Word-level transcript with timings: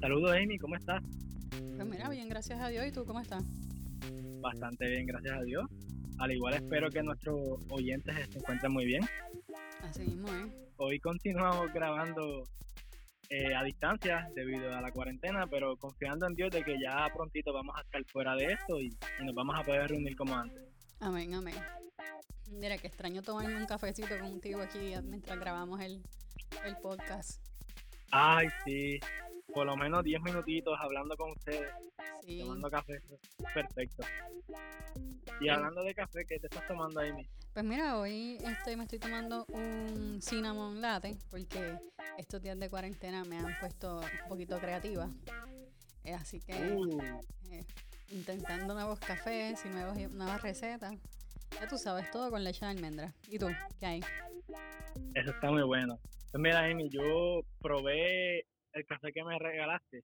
Saludos, 0.00 0.32
Amy, 0.32 0.58
¿cómo 0.58 0.76
estás? 0.76 1.02
Pues 1.50 1.86
mira, 1.86 2.08
bien, 2.08 2.28
gracias 2.28 2.60
a 2.60 2.68
Dios. 2.68 2.86
¿Y 2.86 2.92
tú 2.92 3.04
cómo 3.04 3.20
estás? 3.20 3.44
Bastante 4.40 4.88
bien, 4.88 5.06
gracias 5.06 5.36
a 5.36 5.42
Dios. 5.42 5.64
Al 6.18 6.32
igual 6.32 6.54
espero 6.54 6.90
que 6.90 7.02
nuestros 7.02 7.60
oyentes 7.70 8.14
se 8.30 8.38
encuentren 8.38 8.72
muy 8.72 8.84
bien. 8.84 9.02
Así 9.82 10.02
mismo, 10.02 10.28
¿eh? 10.28 10.52
Hoy 10.76 10.98
continuamos 11.00 11.72
grabando 11.72 12.44
eh, 13.30 13.54
a 13.54 13.62
distancia 13.62 14.28
debido 14.34 14.74
a 14.74 14.80
la 14.80 14.90
cuarentena, 14.90 15.46
pero 15.46 15.76
confiando 15.76 16.26
en 16.26 16.34
Dios 16.34 16.50
de 16.50 16.62
que 16.62 16.80
ya 16.80 17.08
prontito 17.14 17.52
vamos 17.52 17.76
a 17.76 17.82
estar 17.82 18.04
fuera 18.06 18.34
de 18.34 18.52
esto 18.52 18.80
y, 18.80 18.86
y 19.20 19.24
nos 19.24 19.34
vamos 19.34 19.58
a 19.58 19.62
poder 19.62 19.88
reunir 19.88 20.16
como 20.16 20.36
antes. 20.36 20.62
Amén, 21.00 21.34
amén. 21.34 21.54
Mira, 22.50 22.78
que 22.78 22.88
extraño 22.88 23.22
tomarme 23.22 23.56
un 23.56 23.66
cafecito 23.66 24.18
contigo 24.18 24.60
aquí 24.60 24.94
mientras 25.04 25.38
grabamos 25.38 25.80
el, 25.80 26.02
el 26.64 26.76
podcast. 26.76 27.40
Ay, 28.10 28.48
sí. 28.64 28.98
Por 29.52 29.66
lo 29.66 29.76
menos 29.76 30.04
10 30.04 30.20
minutitos 30.22 30.76
hablando 30.80 31.16
con 31.16 31.30
ustedes, 31.30 31.68
Sí. 32.22 32.40
tomando 32.40 32.70
café. 32.70 33.00
Perfecto. 33.54 34.02
Y 35.40 35.48
hablando 35.48 35.82
de 35.82 35.94
café, 35.94 36.24
¿qué 36.26 36.38
te 36.38 36.46
estás 36.46 36.66
tomando, 36.66 37.00
Amy? 37.00 37.26
Pues 37.54 37.64
mira, 37.64 37.98
hoy 37.98 38.38
estoy, 38.44 38.76
me 38.76 38.84
estoy 38.84 38.98
tomando 38.98 39.46
un 39.52 40.20
cinnamon 40.22 40.80
latte 40.80 41.16
porque 41.30 41.76
estos 42.18 42.42
días 42.42 42.58
de 42.58 42.68
cuarentena 42.68 43.24
me 43.24 43.38
han 43.38 43.58
puesto 43.58 43.98
un 44.00 44.28
poquito 44.28 44.58
creativa. 44.58 45.08
Eh, 46.04 46.14
así 46.14 46.40
que 46.40 46.52
Uh, 46.72 47.00
eh, 47.50 47.64
intentando 48.10 48.74
nuevos 48.74 48.98
cafés 49.00 49.64
y 49.64 49.68
nuevos, 49.68 49.96
nuevas 50.12 50.42
recetas. 50.42 50.94
Ya 51.58 51.66
tú 51.68 51.78
sabes, 51.78 52.10
todo 52.10 52.30
con 52.30 52.44
leche 52.44 52.64
de 52.64 52.70
almendra. 52.72 53.14
¿Y 53.28 53.38
tú? 53.38 53.48
¿Qué 53.80 53.86
hay? 53.86 54.00
eso 55.14 55.30
está 55.30 55.50
muy 55.50 55.62
bueno. 55.62 55.98
Pues 56.30 56.42
mira, 56.42 56.64
Amy, 56.64 56.88
yo 56.90 57.40
probé 57.60 58.44
el 58.78 58.86
café 58.86 59.12
que 59.12 59.22
me 59.24 59.38
regalaste. 59.38 60.02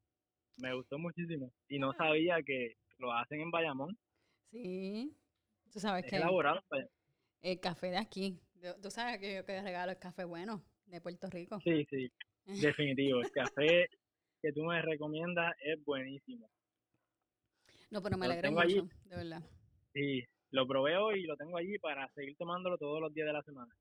Me 0.59 0.75
gustó 0.75 0.99
muchísimo. 0.99 1.53
Y 1.69 1.79
no 1.79 1.93
sabía 1.95 2.43
que 2.43 2.77
lo 2.99 3.13
hacen 3.13 3.41
en 3.41 3.51
Bayamón. 3.51 3.97
Sí. 4.51 5.13
Tú 5.73 5.81
sabes 5.81 6.05
Es 6.05 6.11
que 6.11 6.17
elaborado 6.17 6.57
en 6.59 6.65
Bayamón. 6.71 6.93
el 7.43 7.61
café 7.61 7.91
de 7.91 7.97
aquí. 7.99 8.39
Tú- 8.83 8.91
sabes 8.91 9.19
que 9.19 9.35
yo 9.37 9.45
que 9.45 9.61
regalo 9.61 9.93
el 9.93 9.99
café 9.99 10.25
bueno 10.25 10.63
de 10.87 11.01
Puerto 11.01 11.29
Rico. 11.31 11.59
Sí, 11.65 11.85
sí, 11.91 12.11
definitivo. 12.79 13.21
El 13.21 13.31
café 13.31 13.89
que 14.41 14.53
tú 14.53 14.63
me 14.65 14.81
recomiendas 14.83 15.55
es 15.63 15.83
buenísimo. 15.85 16.49
No, 17.91 18.03
pero 18.03 18.17
me 18.17 18.27
alegra 18.27 18.49
allí. 18.63 18.81
mucho, 18.81 18.95
de 19.05 19.17
verdad. 19.17 19.43
Y 19.95 20.23
lo 20.51 20.67
probé 20.67 20.97
hoy 20.97 21.21
y 21.21 21.27
lo 21.27 21.37
tengo 21.37 21.57
allí 21.57 21.79
para 21.79 22.09
seguir 22.15 22.37
tomándolo 22.37 22.77
todos 22.79 23.01
los 23.01 23.13
días 23.13 23.27
de 23.27 23.33
la 23.33 23.43
semana. 23.43 23.75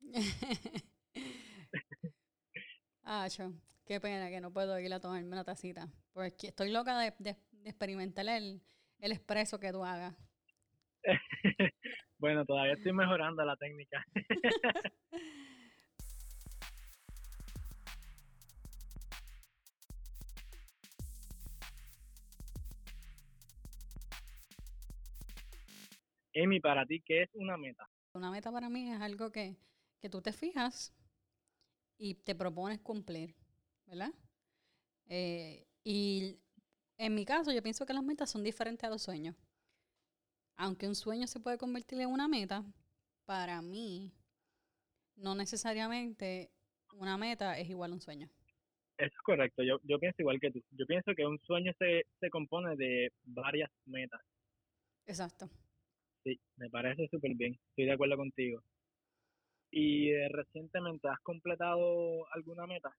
ah, 3.04 3.28
cho, 3.30 3.52
qué 3.88 4.00
pena 4.00 4.28
que 4.28 4.40
no 4.40 4.52
puedo 4.52 4.78
ir 4.78 4.92
a 4.92 5.00
tomarme 5.00 5.28
una 5.28 5.44
tacita. 5.44 5.88
Porque 6.12 6.48
estoy 6.48 6.70
loca 6.70 6.96
de, 6.98 7.14
de- 7.18 7.36
de 7.50 7.70
experimentar 7.70 8.28
el, 8.28 8.62
el 9.00 9.12
expreso 9.12 9.58
que 9.58 9.72
tú 9.72 9.82
hagas. 9.84 10.14
Bueno, 12.20 12.44
todavía 12.44 12.72
estoy 12.74 12.92
mejorando 12.92 13.44
la 13.44 13.56
técnica. 13.56 14.04
Amy, 26.34 26.60
para 26.60 26.84
ti, 26.86 27.00
¿qué 27.00 27.22
es 27.22 27.30
una 27.34 27.56
meta? 27.56 27.88
Una 28.12 28.30
meta 28.32 28.50
para 28.52 28.68
mí 28.68 28.90
es 28.90 29.00
algo 29.00 29.30
que, 29.30 29.56
que 30.00 30.08
tú 30.10 30.20
te 30.20 30.32
fijas 30.32 30.92
y 31.96 32.14
te 32.14 32.34
propones 32.34 32.80
cumplir, 32.80 33.34
¿verdad? 33.88 34.12
Eh, 35.06 35.66
y 35.84 36.38
en 36.98 37.14
mi 37.14 37.24
caso, 37.24 37.52
yo 37.52 37.62
pienso 37.62 37.86
que 37.86 37.94
las 37.94 38.04
metas 38.04 38.30
son 38.30 38.42
diferentes 38.42 38.84
a 38.84 38.90
los 38.90 39.02
sueños. 39.02 39.34
Aunque 40.56 40.88
un 40.88 40.94
sueño 40.94 41.26
se 41.26 41.40
puede 41.40 41.58
convertir 41.58 42.00
en 42.00 42.10
una 42.10 42.28
meta, 42.28 42.64
para 43.24 43.62
mí, 43.62 44.12
no 45.16 45.34
necesariamente 45.34 46.50
una 46.94 47.16
meta 47.16 47.58
es 47.58 47.68
igual 47.68 47.92
a 47.92 47.94
un 47.94 48.00
sueño. 48.00 48.28
Eso 48.96 49.14
es 49.14 49.22
correcto, 49.22 49.62
yo, 49.62 49.78
yo 49.84 49.98
pienso 50.00 50.22
igual 50.22 50.40
que 50.40 50.50
tú. 50.50 50.60
Yo 50.72 50.84
pienso 50.86 51.14
que 51.14 51.24
un 51.24 51.38
sueño 51.40 51.72
se, 51.78 52.04
se 52.18 52.30
compone 52.30 52.74
de 52.76 53.12
varias 53.24 53.70
metas. 53.86 54.20
Exacto. 55.06 55.48
Sí, 56.24 56.38
me 56.56 56.68
parece 56.68 57.06
súper 57.08 57.34
bien. 57.34 57.56
Estoy 57.70 57.86
de 57.86 57.92
acuerdo 57.92 58.16
contigo. 58.16 58.62
¿Y 59.70 60.10
eh, 60.10 60.28
recientemente 60.28 61.08
has 61.08 61.20
completado 61.20 62.26
alguna 62.32 62.66
meta? 62.66 62.94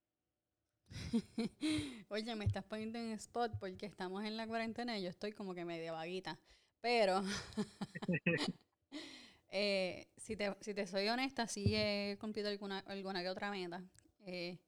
Oye, 2.09 2.35
me 2.35 2.45
estás 2.45 2.63
poniendo 2.63 2.99
en 2.99 3.11
spot 3.13 3.53
porque 3.59 3.85
estamos 3.85 4.23
en 4.23 4.37
la 4.37 4.47
cuarentena 4.47 4.97
y 4.97 5.03
yo 5.03 5.09
estoy 5.09 5.31
como 5.31 5.53
que 5.53 5.65
medio 5.65 5.93
vaguita. 5.93 6.39
Pero, 6.81 7.23
eh, 9.49 10.07
si, 10.17 10.35
te, 10.35 10.55
si 10.61 10.73
te 10.73 10.87
soy 10.87 11.07
honesta, 11.09 11.47
sí 11.47 11.73
he 11.75 12.17
cumplido 12.19 12.49
alguna, 12.49 12.79
alguna 12.79 13.21
que 13.21 13.29
otra 13.29 13.51
meta. 13.51 13.83
Eh, 14.25 14.59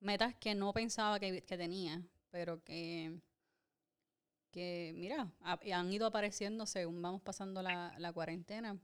metas 0.00 0.34
que 0.36 0.54
no 0.54 0.72
pensaba 0.72 1.20
que, 1.20 1.42
que 1.42 1.58
tenía, 1.58 2.02
pero 2.30 2.62
que, 2.64 3.20
que 4.50 4.92
mira, 4.94 5.32
ha- 5.40 5.58
han 5.74 5.92
ido 5.92 6.06
apareciendo 6.06 6.66
según 6.66 7.00
vamos 7.02 7.22
pasando 7.22 7.62
la, 7.62 7.94
la 7.98 8.12
cuarentena. 8.12 8.78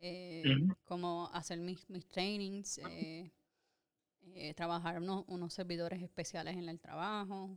Eh, 0.00 0.58
como 0.84 1.30
hacer 1.32 1.58
mis, 1.58 1.88
mis 1.88 2.06
trainings, 2.10 2.78
eh, 2.78 3.30
eh, 4.34 4.54
trabajar 4.54 4.98
unos, 5.00 5.24
unos 5.28 5.52
servidores 5.52 6.02
especiales 6.02 6.56
en 6.56 6.68
el 6.68 6.80
trabajo. 6.80 7.50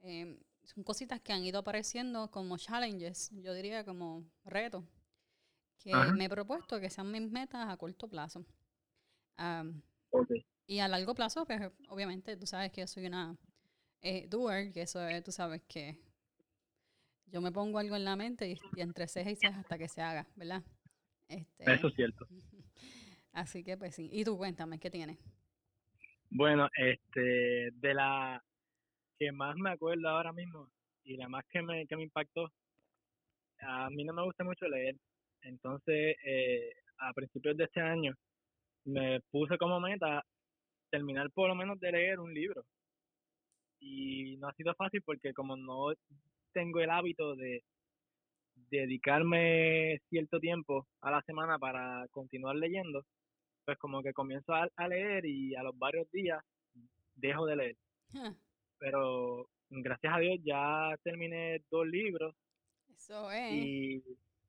Eh, 0.00 0.38
son 0.64 0.84
cositas 0.84 1.20
que 1.20 1.32
han 1.32 1.44
ido 1.44 1.58
apareciendo 1.60 2.30
como 2.30 2.56
challenges, 2.58 3.30
yo 3.32 3.54
diría 3.54 3.84
como 3.84 4.24
retos, 4.44 4.84
que 5.78 5.92
Ajá. 5.94 6.12
me 6.12 6.26
he 6.26 6.28
propuesto 6.28 6.80
que 6.80 6.90
sean 6.90 7.10
mis 7.10 7.30
metas 7.30 7.68
a 7.68 7.76
corto 7.76 8.08
plazo. 8.08 8.44
Ok. 10.10 10.30
y 10.66 10.78
a 10.78 10.88
largo 10.88 11.14
plazo, 11.14 11.44
pues 11.44 11.60
obviamente 11.88 12.36
tú 12.36 12.46
sabes 12.46 12.70
que 12.70 12.82
yo 12.82 12.86
soy 12.86 13.06
una 13.06 13.36
eh, 14.02 14.26
doer, 14.28 14.72
que 14.72 14.82
eso 14.82 15.04
es, 15.08 15.24
tú 15.24 15.32
sabes 15.32 15.62
que 15.66 15.98
yo 17.26 17.40
me 17.40 17.50
pongo 17.50 17.78
algo 17.78 17.96
en 17.96 18.04
la 18.04 18.14
mente 18.14 18.50
y, 18.50 18.58
y 18.76 18.80
entre 18.80 19.08
ceja 19.08 19.30
y 19.30 19.36
ceja 19.36 19.60
hasta 19.60 19.78
que 19.78 19.88
se 19.88 20.02
haga, 20.02 20.26
¿verdad? 20.36 20.62
Este, 21.28 21.72
Eso 21.72 21.88
es 21.88 21.94
cierto. 21.94 22.26
Así 23.32 23.64
que 23.64 23.76
pues 23.76 23.94
sí. 23.94 24.10
Y 24.12 24.24
tú 24.24 24.36
cuéntame, 24.36 24.78
¿qué 24.78 24.90
tienes? 24.90 25.18
Bueno, 26.34 26.68
este, 26.74 27.70
de 27.72 27.94
la 27.94 28.42
que 29.18 29.32
más 29.32 29.54
me 29.56 29.70
acuerdo 29.70 30.08
ahora 30.08 30.32
mismo 30.32 30.68
y 31.04 31.16
la 31.16 31.28
más 31.28 31.44
que 31.50 31.62
me, 31.62 31.86
que 31.86 31.96
me 31.96 32.04
impactó, 32.04 32.48
a 33.60 33.90
mí 33.90 34.04
no 34.04 34.14
me 34.14 34.24
gusta 34.24 34.42
mucho 34.44 34.66
leer. 34.66 34.96
Entonces, 35.42 36.16
eh, 36.24 36.72
a 36.98 37.12
principios 37.12 37.56
de 37.56 37.64
este 37.64 37.80
año, 37.80 38.14
me 38.84 39.20
puse 39.30 39.58
como 39.58 39.80
meta 39.80 40.24
terminar 40.90 41.30
por 41.32 41.48
lo 41.48 41.54
menos 41.54 41.78
de 41.80 41.92
leer 41.92 42.20
un 42.20 42.32
libro. 42.34 42.64
Y 43.80 44.36
no 44.38 44.48
ha 44.48 44.54
sido 44.54 44.74
fácil 44.74 45.02
porque 45.04 45.34
como 45.34 45.56
no 45.56 45.92
tengo 46.52 46.80
el 46.80 46.90
hábito 46.90 47.36
de 47.36 47.62
dedicarme 48.70 49.98
cierto 50.08 50.40
tiempo 50.40 50.86
a 51.02 51.10
la 51.10 51.22
semana 51.22 51.58
para 51.58 52.06
continuar 52.10 52.56
leyendo, 52.56 53.04
pues 53.64 53.78
como 53.78 54.02
que 54.02 54.12
comienzo 54.12 54.52
a, 54.54 54.68
a 54.76 54.88
leer 54.88 55.24
y 55.26 55.54
a 55.54 55.62
los 55.62 55.76
varios 55.78 56.10
días 56.10 56.42
dejo 57.14 57.46
de 57.46 57.56
leer. 57.56 57.76
Pero 58.78 59.48
gracias 59.70 60.14
a 60.14 60.18
Dios 60.18 60.38
ya 60.44 60.94
terminé 61.02 61.62
dos 61.70 61.86
libros 61.86 62.34
Eso 62.94 63.30
es. 63.30 63.52
y, 63.52 64.02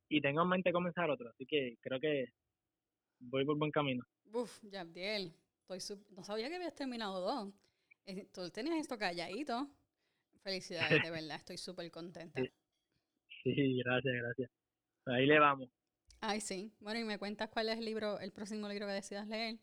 y 0.09 0.21
tengo 0.21 0.41
en 0.43 0.49
mente 0.49 0.71
comenzar 0.71 1.09
otro, 1.09 1.29
así 1.29 1.45
que 1.45 1.77
creo 1.81 1.99
que 1.99 2.29
voy 3.19 3.45
por 3.45 3.57
buen 3.57 3.71
camino. 3.71 4.03
Uf, 4.33 4.63
Yabdiel. 4.63 5.33
Estoy 5.69 5.97
no 6.11 6.23
sabía 6.23 6.49
que 6.49 6.55
habías 6.55 6.75
terminado 6.75 7.21
dos. 7.21 7.53
Eh, 8.05 8.27
Tú 8.33 8.49
tenías 8.49 8.77
esto 8.77 8.97
calladito. 8.97 9.69
Felicidades, 10.43 10.89
de 11.07 11.11
verdad. 11.11 11.37
Estoy 11.37 11.57
súper 11.57 11.89
contenta. 11.89 12.41
Sí. 12.41 12.49
Sí, 13.43 13.77
gracias, 13.83 14.13
gracias. 14.15 14.51
Ahí 15.05 15.25
le 15.25 15.39
vamos. 15.39 15.69
Ay, 16.25 16.39
sí. 16.39 16.71
Bueno, 16.79 17.01
y 17.01 17.03
me 17.03 17.19
cuentas 17.19 17.49
cuál 17.49 17.67
es 17.67 17.77
el 17.77 17.83
libro, 17.83 18.17
el 18.17 18.31
próximo 18.31 18.69
libro 18.69 18.87
que 18.87 18.93
decidas 18.93 19.27
leer. 19.27 19.57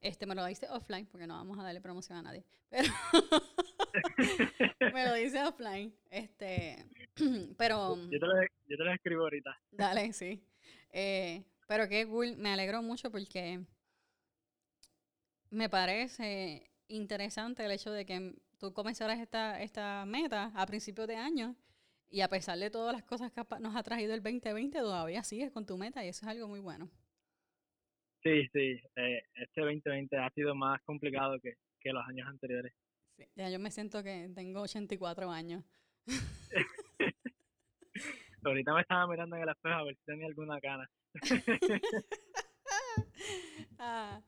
Este 0.00 0.26
me 0.26 0.36
lo 0.36 0.46
dice 0.46 0.68
offline, 0.70 1.06
porque 1.06 1.26
no 1.26 1.34
vamos 1.34 1.58
a 1.58 1.64
darle 1.64 1.80
promoción 1.80 2.18
a 2.18 2.22
nadie. 2.22 2.44
Pero 2.70 2.88
me 4.94 5.06
lo 5.06 5.14
dice 5.14 5.42
offline. 5.42 5.92
Este, 6.10 6.86
pero 7.58 7.96
Yo 7.96 8.20
te 8.20 8.26
lo, 8.26 8.42
yo 8.42 8.76
te 8.76 8.84
lo 8.84 8.92
escribo 8.92 9.22
ahorita. 9.22 9.58
Dale, 9.72 10.12
sí. 10.12 10.40
Eh, 10.92 11.42
pero 11.66 11.88
qué 11.88 12.06
cool, 12.06 12.36
me 12.36 12.52
alegro 12.52 12.80
mucho 12.80 13.10
porque 13.10 13.64
me 15.50 15.68
parece 15.68 16.70
interesante 16.86 17.64
el 17.64 17.72
hecho 17.72 17.90
de 17.90 18.06
que 18.06 18.36
tú 18.58 18.72
comenzaras 18.72 19.18
esta, 19.18 19.60
esta 19.60 20.04
meta 20.06 20.52
a 20.54 20.64
principios 20.64 21.08
de 21.08 21.16
año 21.16 21.56
y 22.10 22.20
a 22.20 22.28
pesar 22.28 22.58
de 22.58 22.70
todas 22.70 22.94
las 22.94 23.04
cosas 23.04 23.32
que 23.32 23.42
nos 23.60 23.76
ha 23.76 23.82
traído 23.82 24.14
el 24.14 24.22
2020, 24.22 24.78
todavía 24.78 25.22
sigues 25.22 25.50
con 25.50 25.66
tu 25.66 25.76
meta 25.76 26.04
y 26.04 26.08
eso 26.08 26.24
es 26.24 26.30
algo 26.30 26.48
muy 26.48 26.60
bueno. 26.60 26.88
Sí, 28.22 28.48
sí. 28.52 28.80
eh, 28.96 29.22
este 29.34 29.60
2020 29.60 30.16
ha 30.16 30.30
sido 30.30 30.54
más 30.54 30.80
complicado 30.82 31.38
que, 31.40 31.54
que 31.80 31.92
los 31.92 32.06
años 32.06 32.28
anteriores. 32.28 32.72
Sí, 33.16 33.24
ya 33.34 33.50
yo 33.50 33.58
me 33.58 33.70
siento 33.70 34.02
que 34.02 34.30
tengo 34.34 34.62
84 34.62 35.30
años. 35.30 35.64
Ahorita 38.44 38.74
me 38.74 38.80
estaba 38.80 39.06
mirando 39.06 39.36
en 39.36 39.42
el 39.42 39.48
espejo 39.48 39.74
a 39.74 39.84
ver 39.84 39.96
si 39.96 40.04
tenía 40.04 40.26
alguna 40.26 40.60
cana. 40.60 40.90
ah. 43.78 44.20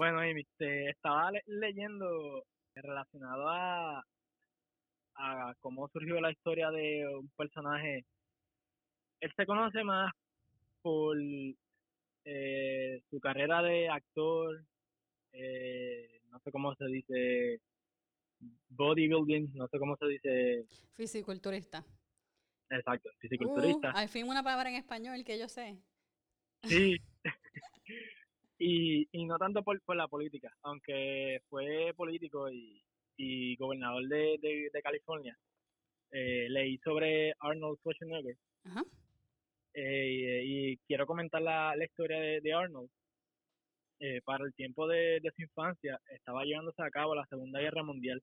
Bueno, 0.00 0.20
Amy, 0.20 0.46
estaba 0.58 1.30
leyendo 1.44 2.46
relacionado 2.74 3.50
a, 3.50 4.02
a 5.14 5.54
cómo 5.60 5.90
surgió 5.90 6.18
la 6.22 6.32
historia 6.32 6.70
de 6.70 7.06
un 7.06 7.28
personaje. 7.36 8.06
Él 9.20 9.30
se 9.36 9.44
conoce 9.44 9.84
más 9.84 10.10
por 10.80 11.18
eh, 12.24 13.02
su 13.10 13.20
carrera 13.20 13.60
de 13.60 13.90
actor, 13.90 14.64
eh, 15.32 16.22
no 16.30 16.40
sé 16.40 16.50
cómo 16.50 16.74
se 16.76 16.86
dice, 16.86 17.60
bodybuilding, 18.70 19.52
no 19.52 19.68
sé 19.68 19.78
cómo 19.78 19.98
se 19.98 20.06
dice. 20.06 20.64
Fisiculturista. 20.94 21.84
Exacto, 22.70 23.10
fisiculturista. 23.18 23.92
Uh, 23.92 23.98
al 23.98 24.08
fin 24.08 24.26
una 24.26 24.42
palabra 24.42 24.70
en 24.70 24.76
español 24.76 25.22
que 25.26 25.38
yo 25.38 25.46
sé. 25.46 25.76
Sí. 26.62 26.96
y, 28.60 29.08
y 29.10 29.24
no 29.24 29.38
tanto 29.38 29.62
por, 29.62 29.80
por 29.82 29.96
la 29.96 30.06
política, 30.06 30.52
aunque 30.62 31.40
fue 31.48 31.94
político 31.96 32.50
y, 32.50 32.82
y 33.16 33.56
gobernador 33.56 34.06
de, 34.06 34.68
de, 34.70 34.82
California, 34.82 35.36
eh, 36.12 36.46
leí 36.50 36.76
sobre 36.78 37.32
Arnold 37.40 37.78
Schwarzenegger. 37.78 38.36
Eh, 39.72 40.42
y 40.44 40.76
quiero 40.86 41.06
comentar 41.06 41.40
la, 41.40 41.74
la 41.74 41.84
historia 41.84 42.18
de, 42.18 42.52
Arnold. 42.52 42.90
Eh, 43.98 44.20
para 44.24 44.44
el 44.44 44.54
tiempo 44.54 44.86
de, 44.86 45.20
su 45.34 45.42
infancia 45.42 45.98
estaba 46.10 46.44
llevándose 46.44 46.82
a 46.82 46.90
cabo 46.90 47.14
la 47.14 47.26
Segunda 47.26 47.60
Guerra 47.60 47.82
Mundial 47.82 48.22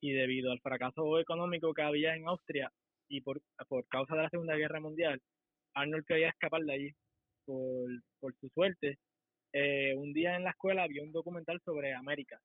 y 0.00 0.12
debido 0.12 0.50
al 0.50 0.60
fracaso 0.60 1.20
económico 1.20 1.72
que 1.72 1.82
había 1.82 2.14
en 2.16 2.26
Austria 2.26 2.70
y 3.08 3.20
por, 3.20 3.40
por 3.68 3.86
causa 3.88 4.14
de 4.14 4.22
la 4.22 4.30
Segunda 4.30 4.56
Guerra 4.56 4.80
Mundial, 4.80 5.20
Arnold 5.74 6.04
quería 6.06 6.28
escapar 6.28 6.60
de 6.62 6.72
allí. 6.74 6.90
Por, 7.44 7.90
por 8.20 8.34
su 8.36 8.48
suerte, 8.50 8.98
un 9.96 10.12
día 10.12 10.36
en 10.36 10.44
la 10.44 10.50
escuela 10.50 10.86
vio 10.86 11.02
un 11.02 11.12
documental 11.12 11.60
sobre 11.64 11.94
América 11.94 12.40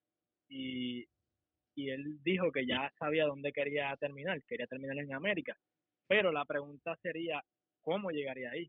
y 0.50 1.06
y 1.78 1.92
él 1.92 2.18
dijo 2.24 2.52
que 2.52 2.66
ya 2.66 2.92
sabía 2.98 3.28
dónde 3.28 3.54
quería 3.54 3.96
terminar, 3.98 4.42
quería 4.48 4.66
terminar 4.66 4.98
en 4.98 5.14
América. 5.14 5.56
Pero 6.08 6.32
la 6.32 6.44
pregunta 6.44 6.98
sería, 7.04 7.44
¿cómo 7.82 8.10
llegaría 8.10 8.50
ahí? 8.50 8.68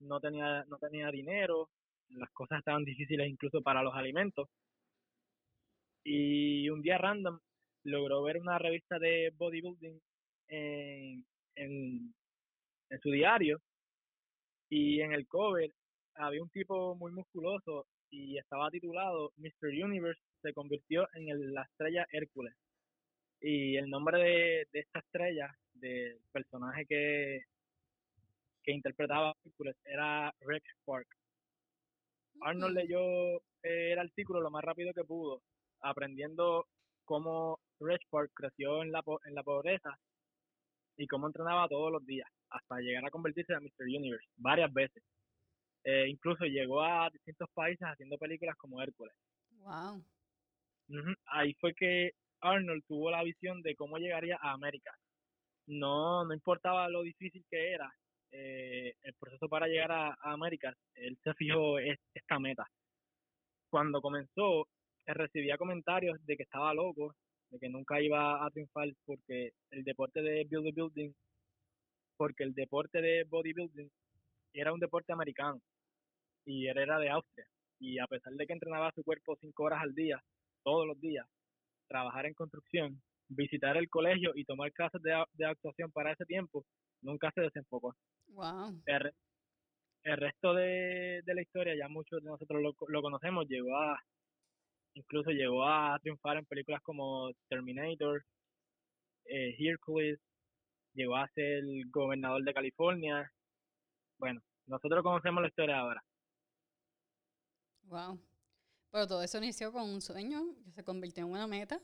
No 0.00 0.20
tenía, 0.20 0.64
no 0.66 0.76
tenía 0.76 1.10
dinero, 1.10 1.70
las 2.10 2.30
cosas 2.32 2.58
estaban 2.58 2.84
difíciles 2.84 3.30
incluso 3.30 3.62
para 3.62 3.82
los 3.82 3.94
alimentos. 3.94 4.46
Y 6.04 6.68
un 6.68 6.82
día 6.82 6.98
random 6.98 7.38
logró 7.84 8.22
ver 8.24 8.36
una 8.38 8.58
revista 8.58 8.98
de 8.98 9.32
bodybuilding 9.38 9.98
en, 10.48 11.24
en, 11.54 12.14
en 12.90 13.00
su 13.00 13.10
diario 13.10 13.58
y 14.68 15.00
en 15.00 15.12
el 15.14 15.26
cover 15.26 15.72
había 16.20 16.42
un 16.42 16.50
tipo 16.50 16.94
muy 16.96 17.12
musculoso 17.12 17.86
y 18.10 18.38
estaba 18.38 18.70
titulado 18.70 19.32
Mr. 19.36 19.68
Universe 19.84 20.20
se 20.42 20.52
convirtió 20.52 21.08
en 21.14 21.54
la 21.54 21.62
estrella 21.62 22.06
Hércules. 22.10 22.54
Y 23.40 23.76
el 23.76 23.88
nombre 23.88 24.18
de, 24.18 24.80
esta 24.80 24.98
estrella, 24.98 25.50
del 25.74 26.18
personaje 26.32 26.84
que, 26.86 27.42
que 28.62 28.72
interpretaba 28.72 29.34
Hércules, 29.44 29.76
era 29.84 30.34
Rex 30.40 30.64
Park. 30.84 31.08
Arnold 32.42 32.74
leyó 32.76 33.40
el 33.62 33.98
artículo 33.98 34.40
lo 34.40 34.50
más 34.50 34.64
rápido 34.64 34.92
que 34.92 35.04
pudo, 35.04 35.42
aprendiendo 35.80 36.66
cómo 37.04 37.58
Rex 37.80 38.04
Park 38.10 38.30
creció 38.34 38.82
en 38.82 38.92
la, 38.92 39.02
en 39.24 39.34
la 39.34 39.42
pobreza 39.42 39.98
y 40.96 41.06
cómo 41.06 41.26
entrenaba 41.26 41.68
todos 41.68 41.90
los 41.90 42.04
días, 42.04 42.28
hasta 42.50 42.80
llegar 42.80 43.06
a 43.06 43.10
convertirse 43.10 43.52
en 43.52 43.64
Mr. 43.64 43.86
Universe 43.86 44.28
varias 44.36 44.72
veces. 44.72 45.02
Eh, 45.84 46.08
incluso 46.08 46.44
llegó 46.44 46.82
a 46.82 47.08
distintos 47.10 47.48
países 47.54 47.86
haciendo 47.86 48.18
películas 48.18 48.56
como 48.56 48.82
Hércules. 48.82 49.14
Wow. 49.58 50.04
Ahí 51.26 51.54
fue 51.54 51.74
que 51.74 52.12
Arnold 52.40 52.84
tuvo 52.86 53.10
la 53.10 53.22
visión 53.22 53.62
de 53.62 53.74
cómo 53.76 53.98
llegaría 53.98 54.36
a 54.40 54.52
América. 54.52 54.92
No, 55.66 56.24
no 56.24 56.34
importaba 56.34 56.88
lo 56.88 57.02
difícil 57.02 57.44
que 57.48 57.72
era 57.72 57.90
eh, 58.32 58.94
el 59.02 59.14
proceso 59.14 59.48
para 59.48 59.66
llegar 59.66 59.90
a, 59.92 60.16
América, 60.22 60.74
él 60.94 61.18
se 61.22 61.34
fijó 61.34 61.78
esta 61.78 62.38
meta. 62.38 62.66
Cuando 63.68 64.00
comenzó, 64.00 64.68
recibía 65.06 65.58
comentarios 65.58 66.24
de 66.26 66.36
que 66.36 66.44
estaba 66.44 66.74
loco, 66.74 67.14
de 67.50 67.58
que 67.58 67.68
nunca 67.68 68.00
iba 68.00 68.44
a 68.44 68.50
triunfar 68.50 68.88
porque 69.04 69.52
el 69.70 69.84
deporte 69.84 70.22
de 70.22 70.44
bodybuilding, 70.44 71.14
porque 72.16 72.44
el 72.44 72.54
deporte 72.54 73.00
de 73.00 73.24
bodybuilding 73.24 73.90
era 74.52 74.72
un 74.72 74.80
deporte 74.80 75.12
americano 75.12 75.60
y 76.44 76.66
él 76.66 76.78
era 76.78 76.98
de 76.98 77.10
Austria. 77.10 77.46
Y 77.78 77.98
a 77.98 78.06
pesar 78.06 78.32
de 78.34 78.46
que 78.46 78.52
entrenaba 78.52 78.92
su 78.92 79.02
cuerpo 79.02 79.36
cinco 79.40 79.64
horas 79.64 79.82
al 79.82 79.94
día, 79.94 80.22
todos 80.62 80.86
los 80.86 81.00
días, 81.00 81.26
trabajar 81.88 82.26
en 82.26 82.34
construcción, 82.34 83.00
visitar 83.28 83.76
el 83.76 83.88
colegio 83.88 84.32
y 84.34 84.44
tomar 84.44 84.72
clases 84.72 85.00
de, 85.02 85.44
actuación 85.44 85.90
para 85.92 86.12
ese 86.12 86.24
tiempo, 86.26 86.64
nunca 87.02 87.30
se 87.34 87.42
desenfocó. 87.42 87.94
Wow. 88.28 88.80
El, 88.84 90.16
resto 90.16 90.54
de, 90.54 91.22
la 91.24 91.42
historia, 91.42 91.74
ya 91.76 91.88
muchos 91.88 92.22
de 92.22 92.28
nosotros 92.28 92.62
lo, 92.62 93.02
conocemos, 93.02 93.46
llegó 93.48 93.76
a, 93.76 93.98
incluso 94.94 95.30
llegó 95.30 95.66
a 95.66 95.98
triunfar 96.00 96.36
en 96.38 96.46
películas 96.46 96.82
como 96.82 97.30
Terminator, 97.48 98.22
eh, 99.26 99.54
Hercules, 99.58 100.18
llegó 100.94 101.16
a 101.16 101.28
ser 101.28 101.58
el 101.58 101.84
gobernador 101.90 102.42
de 102.42 102.54
California. 102.54 103.30
Bueno, 104.20 104.42
nosotros 104.66 105.02
conocemos 105.02 105.40
la 105.40 105.48
historia 105.48 105.78
ahora. 105.78 106.04
Wow. 107.84 108.20
Pero 108.92 109.06
todo 109.06 109.22
eso 109.22 109.38
inició 109.38 109.72
con 109.72 109.88
un 109.88 110.02
sueño 110.02 110.54
que 110.62 110.70
se 110.72 110.84
convirtió 110.84 111.24
en 111.24 111.30
una 111.30 111.46
meta, 111.46 111.80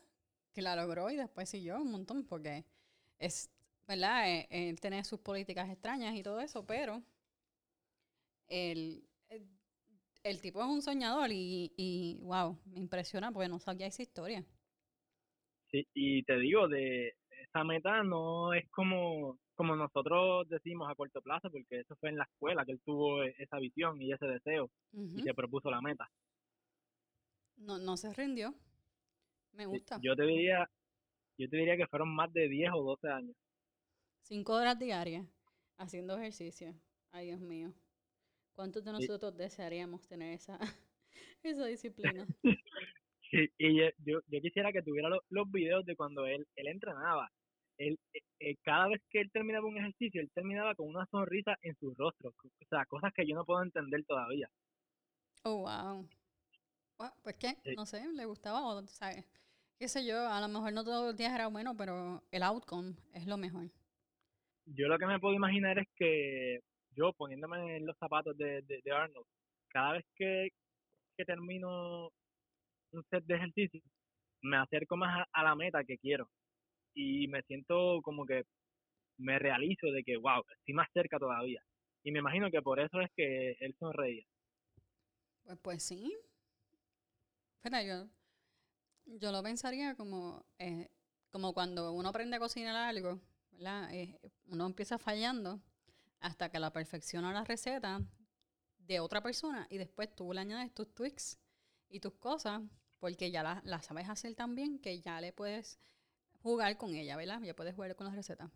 que 0.53 0.61
la 0.61 0.75
logró 0.75 1.09
y 1.09 1.15
después 1.15 1.49
siguió 1.49 1.81
un 1.81 1.91
montón, 1.91 2.25
porque 2.25 2.63
es, 3.17 3.49
¿verdad? 3.87 4.29
Eh, 4.29 4.47
él, 4.51 4.79
tiene 4.79 5.03
sus 5.03 5.19
políticas 5.19 5.67
extrañas 5.69 6.15
y 6.15 6.21
todo 6.21 6.39
eso, 6.39 6.63
pero 6.65 7.01
el, 8.47 9.03
el, 10.23 10.41
tipo 10.41 10.61
es 10.61 10.67
un 10.67 10.83
soñador 10.83 11.31
y, 11.31 11.73
y, 11.75 12.19
wow, 12.21 12.55
me 12.67 12.79
impresiona 12.79 13.31
porque 13.31 13.49
no 13.49 13.57
sabía 13.59 13.87
esa 13.87 14.03
historia. 14.03 14.45
Sí, 15.71 15.87
y 15.95 16.23
te 16.23 16.37
digo, 16.37 16.67
de 16.67 17.15
esa 17.41 17.63
meta 17.63 18.03
no 18.03 18.53
es 18.53 18.69
como, 18.69 19.39
como 19.57 19.75
nosotros 19.75 20.47
decimos 20.47 20.89
a 20.89 20.95
corto 20.95 21.21
plazo, 21.21 21.49
porque 21.51 21.79
eso 21.79 21.95
fue 21.97 22.09
en 22.09 22.17
la 22.17 22.23
escuela 22.23 22.63
que 22.63 22.73
él 22.73 22.81
tuvo 22.85 23.23
e, 23.23 23.35
esa 23.39 23.57
visión 23.57 24.01
y 24.01 24.13
ese 24.13 24.27
deseo 24.27 24.69
y 24.93 25.21
se 25.23 25.33
propuso 25.33 25.69
la 25.69 25.81
meta. 25.81 26.09
No, 27.57 27.79
no 27.79 27.97
se 27.97 28.13
rindió. 28.13 28.53
Me 29.53 29.65
gusta. 29.65 29.99
Yo 30.01 30.15
te 30.15 30.23
diría, 30.23 30.69
yo 31.37 31.49
te 31.49 31.57
diría 31.57 31.75
que 31.75 31.87
fueron 31.87 32.13
más 32.13 32.31
de 32.31 32.47
10 32.47 32.71
o 32.75 32.83
12 32.83 33.09
años. 33.09 33.35
Cinco 34.21 34.53
horas 34.53 34.77
diarias 34.77 35.25
haciendo 35.77 36.17
ejercicio. 36.17 36.75
Ay, 37.11 37.27
Dios 37.27 37.41
mío. 37.41 37.73
¿Cuántos 38.53 38.83
de 38.83 38.91
nosotros 38.91 39.35
desearíamos 39.35 40.07
tener 40.07 40.33
esa, 40.33 40.59
esa 41.43 41.65
disciplina? 41.65 42.27
sí, 43.31 43.49
y 43.57 43.79
yo, 43.79 44.19
yo, 44.27 44.41
quisiera 44.41 44.71
que 44.71 44.83
tuviera 44.83 45.09
los, 45.29 45.51
videos 45.51 45.83
de 45.85 45.95
cuando 45.95 46.27
él, 46.27 46.47
él 46.55 46.67
entrenaba. 46.67 47.31
Él, 47.77 47.97
eh, 48.13 48.19
eh, 48.39 48.55
cada 48.63 48.87
vez 48.87 49.01
que 49.09 49.21
él 49.21 49.29
terminaba 49.31 49.67
un 49.67 49.77
ejercicio, 49.77 50.21
él 50.21 50.31
terminaba 50.33 50.75
con 50.75 50.87
una 50.87 51.05
sonrisa 51.07 51.55
en 51.61 51.75
su 51.75 51.93
rostro. 51.93 52.29
O 52.29 52.65
sea, 52.69 52.85
cosas 52.85 53.13
que 53.13 53.27
yo 53.27 53.35
no 53.35 53.45
puedo 53.45 53.63
entender 53.63 54.03
todavía. 54.05 54.49
Oh, 55.43 55.57
wow 55.59 56.07
pues 57.23 57.35
qué, 57.35 57.55
no 57.75 57.85
sé, 57.85 58.03
le 58.13 58.25
gustaba 58.25 58.65
o, 58.65 58.81
¿sabes? 58.87 59.25
Qué 59.79 59.87
sé 59.87 60.05
yo, 60.05 60.27
a 60.27 60.41
lo 60.41 60.47
mejor 60.47 60.73
no 60.73 60.83
todos 60.83 61.05
los 61.05 61.17
días 61.17 61.33
era 61.33 61.47
bueno, 61.47 61.75
pero 61.77 62.23
el 62.31 62.43
outcome 62.43 62.95
es 63.13 63.27
lo 63.27 63.37
mejor. 63.37 63.69
Yo 64.65 64.87
lo 64.87 64.97
que 64.97 65.05
me 65.05 65.19
puedo 65.19 65.35
imaginar 65.35 65.77
es 65.77 65.87
que 65.95 66.59
yo 66.95 67.13
poniéndome 67.13 67.77
en 67.77 67.85
los 67.85 67.95
zapatos 67.97 68.35
de, 68.37 68.63
de, 68.63 68.91
Arnold, 68.91 69.27
cada 69.69 69.93
vez 69.93 70.05
que, 70.15 70.49
que 71.15 71.25
termino 71.25 72.09
un 72.91 73.03
set 73.11 73.23
de 73.25 73.35
ejercicio, 73.35 73.81
me 74.41 74.57
acerco 74.57 74.97
más 74.97 75.27
a, 75.31 75.43
la 75.43 75.55
meta 75.55 75.83
que 75.83 75.97
quiero 75.99 76.27
y 76.97 77.27
me 77.29 77.43
siento 77.43 78.01
como 78.03 78.25
que 78.25 78.43
me 79.17 79.39
realizo 79.39 79.87
de 79.91 80.03
que, 80.03 80.17
wow, 80.17 80.43
estoy 80.59 80.75
más 80.75 80.89
cerca 80.93 81.19
todavía. 81.19 81.61
Y 82.03 82.11
me 82.11 82.19
imagino 82.19 82.51
que 82.51 82.61
por 82.63 82.79
eso 82.79 83.01
es 83.01 83.11
que 83.15 83.53
él 83.61 83.75
sonreía. 83.79 84.25
Pues, 85.43 85.57
pues 85.63 85.83
sí, 85.83 86.13
Espera, 87.57 87.83
yo, 87.83 88.07
yo 89.05 89.31
lo 89.31 89.41
pensaría 89.43 89.95
como, 89.95 90.45
eh, 90.59 90.89
como 91.31 91.53
cuando 91.53 91.91
uno 91.93 92.09
aprende 92.09 92.37
a 92.37 92.39
cocinar 92.39 92.75
algo, 92.75 93.19
Eh, 93.91 94.19
uno 94.47 94.67
empieza 94.67 94.99
fallando 94.99 95.59
hasta 96.21 96.49
que 96.51 96.59
la 96.59 96.71
perfecciona 96.73 97.33
la 97.33 97.43
receta 97.43 98.01
de 98.79 98.99
otra 99.01 99.21
persona 99.21 99.67
y 99.71 99.77
después 99.79 100.15
tú 100.15 100.33
le 100.33 100.41
añades 100.41 100.73
tus 100.73 100.93
tweaks 100.95 101.39
y 101.89 101.99
tus 102.01 102.13
cosas 102.15 102.61
porque 102.99 103.31
ya 103.31 103.43
la, 103.43 103.61
la 103.65 103.81
sabes 103.81 104.09
hacer 104.09 104.35
tan 104.35 104.55
bien 104.55 104.79
que 104.79 105.01
ya 105.01 105.21
le 105.21 105.33
puedes 105.33 105.79
jugar 106.41 106.77
con 106.77 106.95
ella, 106.95 107.15
¿verdad? 107.15 107.41
Ya 107.41 107.55
puedes 107.55 107.75
jugar 107.75 107.95
con 107.95 108.07
las 108.07 108.15
recetas. 108.15 108.51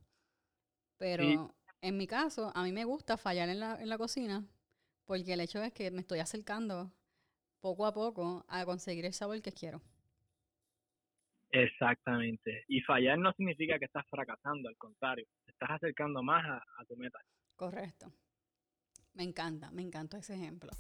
Pero 0.98 1.56
en 1.82 1.98
mi 1.98 2.08
caso, 2.08 2.52
a 2.56 2.64
mí 2.64 2.72
me 2.72 2.86
gusta 2.86 3.18
fallar 3.18 3.50
en 3.50 3.60
la, 3.60 3.82
en 3.82 3.90
la 3.90 3.98
cocina 3.98 4.46
porque 5.06 5.34
el 5.34 5.42
hecho 5.42 5.62
es 5.64 5.74
que 5.74 5.92
me 5.92 6.02
estoy 6.02 6.20
acercando 6.20 6.92
poco 7.60 7.86
a 7.86 7.94
poco 7.94 8.46
a 8.48 8.66
conseguir 8.66 9.06
el 9.06 9.14
sabor 9.14 9.42
que 9.42 9.52
quiero. 9.52 9.82
Exactamente. 11.52 12.64
Y 12.68 12.82
fallar 12.82 13.18
no 13.18 13.34
significa 13.34 13.78
que 13.78 13.86
estás 13.86 14.06
fracasando, 14.10 14.70
al 14.70 14.78
contrario, 14.78 15.28
te 15.46 15.52
estás 15.52 15.72
acercando 15.72 16.24
más 16.24 16.46
a, 16.46 16.58
a 16.78 16.86
tu 16.86 16.96
meta. 16.96 17.20
Correcto. 17.56 18.12
Me 19.14 19.24
encanta, 19.24 19.72
me 19.72 19.82
encanta 19.82 20.18
ese 20.18 20.36
ejemplo. 20.36 20.72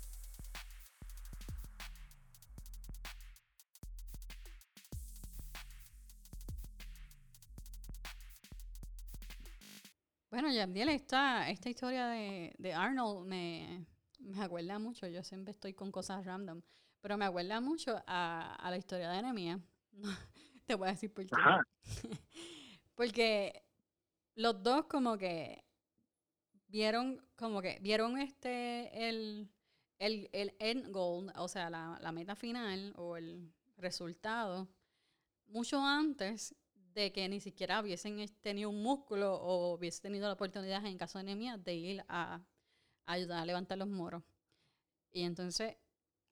Bueno, 10.31 10.49
Yabdiel, 10.49 10.87
esta, 10.87 11.49
esta 11.49 11.69
historia 11.69 12.07
de, 12.07 12.55
de 12.57 12.73
Arnold 12.73 13.27
me, 13.27 13.85
me 14.19 14.41
acuerda 14.41 14.79
mucho, 14.79 15.05
yo 15.07 15.25
siempre 15.25 15.51
estoy 15.51 15.73
con 15.73 15.91
cosas 15.91 16.25
random, 16.25 16.61
pero 17.01 17.17
me 17.17 17.25
acuerda 17.25 17.59
mucho 17.59 18.01
a, 18.07 18.55
a 18.55 18.71
la 18.71 18.77
historia 18.77 19.09
de 19.09 19.17
Anemia. 19.17 19.59
Te 20.65 20.75
voy 20.75 20.87
a 20.87 20.91
decir 20.91 21.13
por 21.13 21.25
qué. 21.25 21.35
Porque 22.95 23.65
los 24.35 24.63
dos 24.63 24.85
como 24.85 25.17
que 25.17 25.65
vieron, 26.69 27.21
como 27.35 27.61
que 27.61 27.79
vieron 27.81 28.17
este, 28.17 29.09
el, 29.09 29.51
el, 29.99 30.29
el 30.31 30.55
end 30.59 30.93
goal, 30.93 31.33
o 31.35 31.49
sea, 31.49 31.69
la, 31.69 31.99
la 32.01 32.13
meta 32.13 32.37
final 32.37 32.93
o 32.95 33.17
el 33.17 33.53
resultado, 33.75 34.69
mucho 35.47 35.81
antes 35.83 36.55
de 36.93 37.11
que 37.11 37.27
ni 37.29 37.39
siquiera 37.39 37.81
hubiesen 37.81 38.17
tenido 38.41 38.69
un 38.69 38.81
músculo 38.81 39.35
o 39.35 39.75
hubiesen 39.75 40.03
tenido 40.03 40.27
la 40.27 40.33
oportunidad 40.33 40.85
en 40.85 40.97
caso 40.97 41.17
de 41.17 41.23
anemia 41.23 41.57
de 41.57 41.75
ir 41.75 42.03
a, 42.07 42.41
ayudar 43.05 43.43
a 43.43 43.45
levantar 43.45 43.77
los 43.77 43.87
moros. 43.87 44.23
Y 45.11 45.23
entonces, 45.23 45.77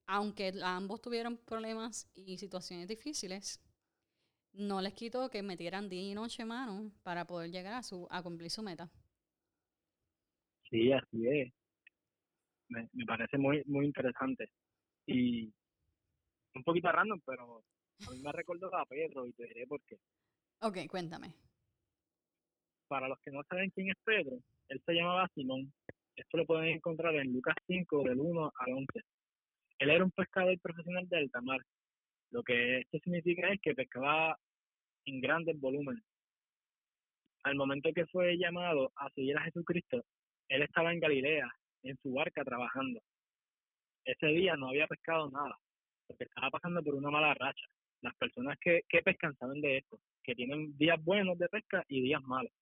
aunque 0.06 0.52
ambos 0.62 1.00
tuvieron 1.00 1.36
problemas 1.38 2.10
y 2.14 2.38
situaciones 2.38 2.88
difíciles, 2.88 3.60
no 4.52 4.80
les 4.80 4.94
quitó 4.94 5.30
que 5.30 5.42
metieran 5.42 5.88
día 5.88 6.10
y 6.10 6.14
noche 6.14 6.44
mano 6.44 6.90
para 7.02 7.26
poder 7.26 7.50
llegar 7.50 7.74
a, 7.74 7.82
su, 7.82 8.06
a 8.10 8.22
cumplir 8.22 8.50
su 8.50 8.62
meta. 8.62 8.90
Sí, 10.70 10.92
así 10.92 11.26
es. 11.28 11.52
Me, 12.68 12.88
me 12.92 13.04
parece 13.04 13.36
muy 13.38 13.62
muy 13.66 13.86
interesante. 13.86 14.48
Y 15.06 15.52
un 16.54 16.62
poquito 16.64 16.90
random, 16.90 17.20
pero 17.24 17.62
a 18.06 18.10
mí 18.12 18.20
me 18.22 18.32
recordó 18.32 18.74
a 18.74 18.84
Pedro 18.86 19.26
y 19.26 19.32
te 19.32 19.44
diré 19.44 19.66
por 19.66 19.80
qué. 19.82 19.98
Ok, 20.62 20.76
cuéntame. 20.88 21.34
Para 22.86 23.08
los 23.08 23.18
que 23.20 23.30
no 23.30 23.42
saben 23.44 23.70
quién 23.70 23.88
es 23.88 23.96
Pedro, 24.04 24.36
él 24.68 24.82
se 24.84 24.92
llamaba 24.92 25.30
Simón. 25.34 25.72
Esto 26.14 26.36
lo 26.36 26.44
pueden 26.44 26.74
encontrar 26.74 27.14
en 27.14 27.32
Lucas 27.32 27.54
5, 27.66 28.02
del 28.02 28.20
1 28.20 28.52
al 28.54 28.72
11. 28.72 28.86
Él 29.78 29.90
era 29.90 30.04
un 30.04 30.10
pescador 30.10 30.58
profesional 30.60 31.08
de 31.08 31.16
alta 31.16 31.40
mar. 31.40 31.60
Lo 32.30 32.42
que 32.42 32.80
esto 32.80 32.98
significa 33.02 33.50
es 33.50 33.60
que 33.62 33.74
pescaba 33.74 34.38
en 35.06 35.20
grandes 35.22 35.58
volúmenes. 35.58 36.04
Al 37.42 37.54
momento 37.54 37.90
que 37.94 38.04
fue 38.06 38.36
llamado 38.36 38.92
a 38.96 39.08
seguir 39.10 39.38
a 39.38 39.44
Jesucristo, 39.44 40.04
él 40.48 40.62
estaba 40.62 40.92
en 40.92 41.00
Galilea, 41.00 41.50
en 41.84 41.96
su 42.02 42.12
barca 42.12 42.44
trabajando. 42.44 43.00
Ese 44.04 44.26
día 44.26 44.56
no 44.56 44.68
había 44.68 44.86
pescado 44.86 45.30
nada, 45.30 45.58
porque 46.06 46.24
estaba 46.24 46.50
pasando 46.50 46.82
por 46.82 46.94
una 46.96 47.10
mala 47.10 47.32
racha. 47.32 47.66
Las 48.02 48.14
personas 48.16 48.58
que, 48.60 48.82
que 48.88 49.02
pescan 49.02 49.36
saben 49.36 49.60
de 49.60 49.78
esto, 49.78 49.98
que 50.22 50.34
tienen 50.34 50.76
días 50.78 51.02
buenos 51.02 51.38
de 51.38 51.48
pesca 51.48 51.84
y 51.88 52.02
días 52.02 52.22
malos. 52.22 52.52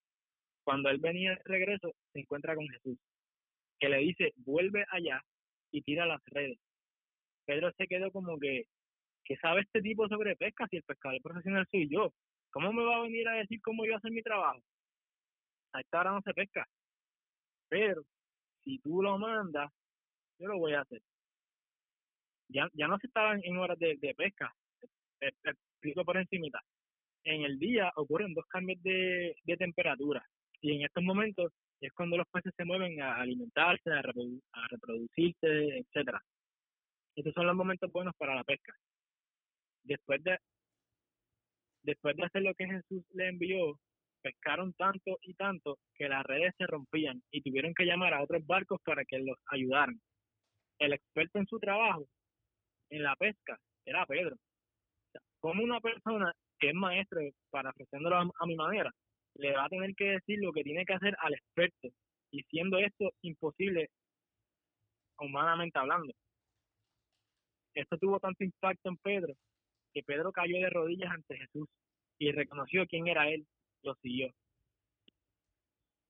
Cuando 0.63 0.89
él 0.89 0.99
venía 0.99 1.31
de 1.31 1.41
regreso, 1.45 1.93
se 2.13 2.19
encuentra 2.19 2.55
con 2.55 2.67
Jesús, 2.67 2.97
que 3.79 3.89
le 3.89 3.97
dice, 3.99 4.33
vuelve 4.37 4.85
allá 4.89 5.21
y 5.71 5.81
tira 5.81 6.05
las 6.05 6.21
redes. 6.25 6.59
Pedro 7.45 7.71
se 7.77 7.87
quedó 7.87 8.11
como 8.11 8.37
que, 8.37 8.65
¿qué 9.23 9.37
sabe 9.37 9.61
este 9.61 9.81
tipo 9.81 10.07
sobre 10.07 10.35
pesca 10.35 10.67
si 10.69 10.77
el 10.77 10.83
pescador 10.83 11.21
profesional 11.21 11.67
soy 11.71 11.89
yo? 11.89 12.13
¿Cómo 12.51 12.73
me 12.73 12.83
va 12.83 12.97
a 12.97 13.01
venir 13.01 13.27
a 13.27 13.33
decir 13.33 13.61
cómo 13.61 13.85
yo 13.85 13.95
hacer 13.95 14.11
mi 14.11 14.21
trabajo? 14.21 14.61
A 15.73 15.81
esta 15.81 15.99
hora 15.99 16.11
no 16.11 16.21
se 16.21 16.33
pesca. 16.33 16.67
Pero 17.69 18.03
si 18.63 18.79
tú 18.79 19.01
lo 19.01 19.17
mandas, 19.17 19.71
yo 20.39 20.47
lo 20.47 20.57
voy 20.57 20.73
a 20.73 20.81
hacer. 20.81 21.01
Ya, 22.49 22.67
ya 22.73 22.87
no 22.87 22.97
se 22.97 23.07
estaban 23.07 23.41
en 23.43 23.57
horas 23.57 23.77
de, 23.77 24.13
pesca. 24.17 24.53
Explico 25.21 26.05
por 26.05 26.17
encimita. 26.17 26.61
En 27.23 27.43
el 27.43 27.59
día 27.59 27.91
ocurren 27.95 28.33
dos 28.33 28.45
cambios 28.47 28.81
de, 28.83 29.35
de 29.43 29.57
temperatura 29.57 30.25
y 30.61 30.75
en 30.75 30.85
estos 30.85 31.03
momentos 31.03 31.51
es 31.81 31.91
cuando 31.93 32.17
los 32.17 32.27
peces 32.27 32.53
se 32.55 32.65
mueven 32.65 33.01
a 33.01 33.15
alimentarse, 33.15 33.89
a, 33.91 33.99
a 33.99 34.67
reproducirse, 34.69 35.79
etcétera. 35.79 36.21
Estos 37.15 37.33
son 37.33 37.47
los 37.47 37.55
momentos 37.55 37.91
buenos 37.91 38.13
para 38.17 38.35
la 38.35 38.43
pesca. 38.43 38.73
Después 39.83 40.23
de 40.23 40.37
después 41.83 42.15
de 42.15 42.23
hacer 42.23 42.41
lo 42.41 42.53
que 42.55 42.67
Jesús 42.67 43.03
le 43.13 43.29
envió, 43.29 43.79
pescaron 44.21 44.73
tanto 44.73 45.17
y 45.21 45.33
tanto 45.33 45.79
que 45.95 46.09
las 46.09 46.25
redes 46.25 46.53
se 46.57 46.67
rompían 46.67 47.21
y 47.31 47.41
tuvieron 47.41 47.73
que 47.73 47.85
llamar 47.85 48.13
a 48.13 48.21
otros 48.21 48.45
barcos 48.45 48.79
para 48.83 49.05
que 49.05 49.19
los 49.19 49.37
ayudaran. 49.47 49.99
El 50.77 50.93
experto 50.93 51.39
en 51.39 51.47
su 51.47 51.57
trabajo, 51.59 52.05
en 52.89 53.03
la 53.03 53.15
pesca, 53.15 53.57
era 53.85 54.05
Pedro. 54.05 54.35
Como 55.39 55.63
una 55.63 55.79
persona 55.79 56.33
que 56.59 56.69
es 56.69 56.75
maestro, 56.75 57.21
para 57.49 57.69
ofreciéndolo 57.69 58.17
a, 58.17 58.45
mi 58.45 58.55
manera, 58.55 58.91
le 59.35 59.53
va 59.53 59.65
a 59.65 59.69
tener 59.69 59.95
que 59.95 60.11
decir 60.11 60.39
lo 60.41 60.51
que 60.51 60.63
tiene 60.63 60.85
que 60.85 60.93
hacer 60.93 61.15
al 61.19 61.33
experto, 61.33 61.89
y 62.31 62.43
siendo 62.43 62.77
esto 62.77 63.11
imposible 63.21 63.89
humanamente 65.19 65.79
hablando. 65.79 66.13
Esto 67.73 67.97
tuvo 67.97 68.19
tanto 68.19 68.43
impacto 68.43 68.89
en 68.89 68.97
Pedro 68.97 69.33
que 69.93 70.03
Pedro 70.03 70.31
cayó 70.31 70.57
de 70.57 70.69
rodillas 70.69 71.11
ante 71.11 71.37
Jesús 71.37 71.67
y 72.19 72.31
reconoció 72.31 72.85
quién 72.87 73.07
era 73.07 73.29
él, 73.29 73.45
lo 73.83 73.95
siguió. 73.95 74.31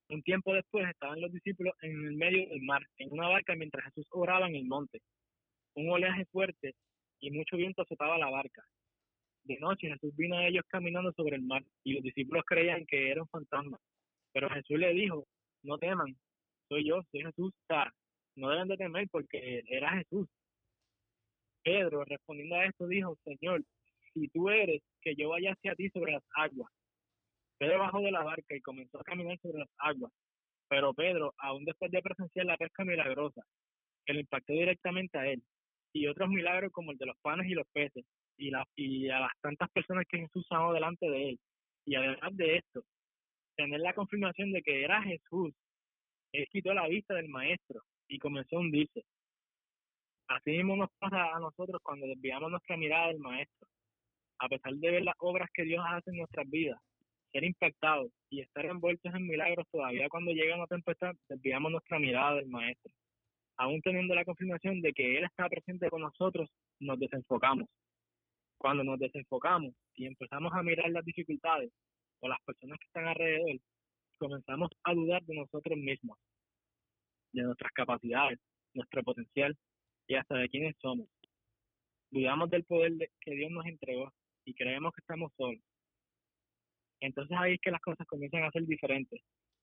Un 0.10 0.24
tiempo 0.24 0.54
después 0.54 0.90
estaban 0.90 1.22
los 1.22 1.32
discípulos 1.32 1.76
en 1.82 1.92
el 1.92 2.16
medio 2.16 2.50
del 2.50 2.62
mar, 2.64 2.82
en 2.98 3.12
una 3.12 3.30
barca 3.30 3.56
mientras 3.56 3.86
Jesús 3.86 4.08
oraba 4.10 4.48
en 4.48 4.56
el 4.56 4.66
monte. 4.66 5.02
Un 5.76 5.92
oleaje 5.92 6.26
fuerte 6.32 6.74
y 7.20 7.30
mucho 7.30 7.58
viento 7.58 7.84
azotaba 7.84 8.18
la 8.18 8.30
barca. 8.30 8.64
De 9.50 9.58
noche 9.58 9.88
Jesús 9.88 10.16
vino 10.16 10.38
a 10.38 10.46
ellos 10.46 10.64
caminando 10.68 11.12
sobre 11.14 11.36
el 11.36 11.42
mar 11.42 11.64
y 11.84 11.94
los 11.94 12.04
discípulos 12.04 12.44
creían 12.46 12.86
que 12.86 13.10
era 13.10 13.24
un 13.24 13.28
fantasma. 13.30 13.80
Pero 14.32 14.48
Jesús 14.48 14.78
le 14.78 14.94
dijo, 14.94 15.26
no 15.64 15.80
teman, 15.80 16.16
soy 16.68 16.88
yo, 16.88 17.02
soy 17.10 17.24
Jesús, 17.24 17.52
no 18.36 18.52
deben 18.52 18.68
de 18.68 18.78
temer 18.78 19.08
porque 19.10 19.64
era 19.68 19.98
Jesús. 19.98 20.28
Pedro, 21.64 22.06
respondiendo 22.06 22.58
a 22.58 22.66
esto, 22.66 22.86
dijo, 22.86 23.18
Señor, 23.24 23.64
si 24.14 24.28
tú 24.28 24.50
eres, 24.50 24.84
que 25.02 25.16
yo 25.16 25.30
vaya 25.30 25.54
hacia 25.54 25.74
ti 25.74 25.90
sobre 25.90 26.12
las 26.12 26.24
aguas. 26.36 26.72
Pedro 27.58 27.80
bajó 27.80 28.02
de 28.02 28.12
la 28.12 28.24
barca 28.24 28.56
y 28.56 28.62
comenzó 28.62 29.00
a 29.00 29.04
caminar 29.04 29.40
sobre 29.40 29.62
las 29.62 29.70
aguas. 29.80 30.14
Pero 30.68 30.94
Pedro, 30.94 31.34
aún 31.40 31.66
después 31.66 31.90
de 31.90 32.04
presenciar 32.04 32.46
la 32.46 32.56
pesca 32.56 32.86
milagrosa, 32.86 33.42
que 34.06 34.14
le 34.14 34.20
impactó 34.20 34.54
directamente 34.54 35.18
a 35.18 35.26
él, 35.26 35.42
y 35.92 36.06
otros 36.06 36.30
milagros 36.30 36.72
como 36.72 36.92
el 36.92 37.00
de 37.00 37.08
los 37.08 37.18
panes 37.24 37.48
y 37.50 37.56
los 37.56 37.66
peces, 37.74 38.06
y, 38.40 38.50
la, 38.52 38.66
y 38.76 39.10
a 39.10 39.20
las 39.20 39.32
tantas 39.42 39.70
personas 39.70 40.06
que 40.08 40.20
Jesús 40.20 40.46
sanó 40.48 40.74
delante 40.74 41.10
de 41.10 41.30
él, 41.30 41.40
y 41.86 41.96
además 41.96 42.36
de 42.36 42.58
esto, 42.58 42.84
tener 43.56 43.80
la 43.82 43.94
confirmación 43.94 44.52
de 44.52 44.62
que 44.62 44.84
era 44.84 45.02
Jesús, 45.04 45.54
él 46.32 46.48
quitó 46.52 46.74
la 46.74 46.88
vista 46.88 47.14
del 47.16 47.30
maestro 47.30 47.82
y 48.08 48.20
comenzó 48.20 48.58
a 48.58 48.60
hundirse. 48.60 49.04
Así 50.30 50.52
mismo 50.52 50.76
nos 50.76 50.90
pasa 51.00 51.36
a 51.36 51.40
nosotros 51.40 51.82
cuando 51.84 52.06
desviamos 52.06 52.52
nuestra 52.52 52.78
mirada 52.78 53.08
del 53.08 53.18
Maestro. 53.18 53.68
A 54.38 54.48
pesar 54.48 54.74
de 54.76 54.92
ver 54.92 55.04
las 55.04 55.16
obras 55.18 55.50
que 55.52 55.64
Dios 55.64 55.84
hace 55.88 56.12
en 56.12 56.18
nuestras 56.18 56.48
vidas, 56.48 56.80
ser 57.32 57.44
impactados 57.44 58.12
y 58.30 58.42
estar 58.42 58.66
envueltos 58.66 59.14
en 59.14 59.28
milagros 59.28 59.68
todavía 59.72 60.08
cuando 60.08 60.32
llega 60.32 60.56
una 60.56 60.68
tempestad, 60.68 61.16
desviamos 61.28 61.72
nuestra 61.72 61.98
mirada 61.98 62.36
del 62.36 62.48
Maestro. 62.48 62.94
Aún 63.58 63.82
teniendo 63.82 64.14
la 64.14 64.24
confirmación 64.24 64.82
de 64.82 64.94
que 64.94 65.18
Él 65.18 65.26
está 65.26 65.50
presente 65.50 65.90
con 65.90 66.02
nosotros, 66.02 66.50
nos 66.80 67.00
desenfocamos. 67.00 67.68
Cuando 68.60 68.84
nos 68.84 69.00
desenfocamos 69.00 69.74
y 69.96 70.06
empezamos 70.06 70.52
a 70.54 70.62
mirar 70.62 70.92
las 70.92 71.06
dificultades 71.06 71.72
o 72.20 72.28
las 72.28 72.42
personas 72.42 72.78
que 72.78 72.88
están 72.88 73.08
alrededor, 73.08 73.58
comenzamos 74.18 74.70
a 74.84 74.94
dudar 74.94 75.24
de 75.24 75.36
nosotros 75.36 75.78
mismos, 75.78 76.18
de 77.32 77.44
nuestras 77.44 77.72
capacidades, 77.72 78.38
nuestro 78.74 79.02
potencial 79.04 79.58
y 80.08 80.16
hasta 80.16 80.36
de 80.36 80.50
quiénes 80.50 80.76
somos. 80.82 81.08
Dudamos 82.12 82.50
del 82.50 82.66
poder 82.66 82.92
que 83.22 83.32
Dios 83.32 83.50
nos 83.50 83.66
entregó 83.66 84.12
y 84.44 84.54
creemos 84.54 84.92
que 84.94 85.02
estamos 85.02 85.32
solos. 85.38 85.62
Entonces 87.00 87.38
ahí 87.40 87.54
es 87.54 87.62
que 87.62 87.72
las 87.72 87.82
cosas 87.82 88.06
comienzan 88.08 88.44
a 88.44 88.52
ser 88.52 88.66
diferentes. 88.66 89.22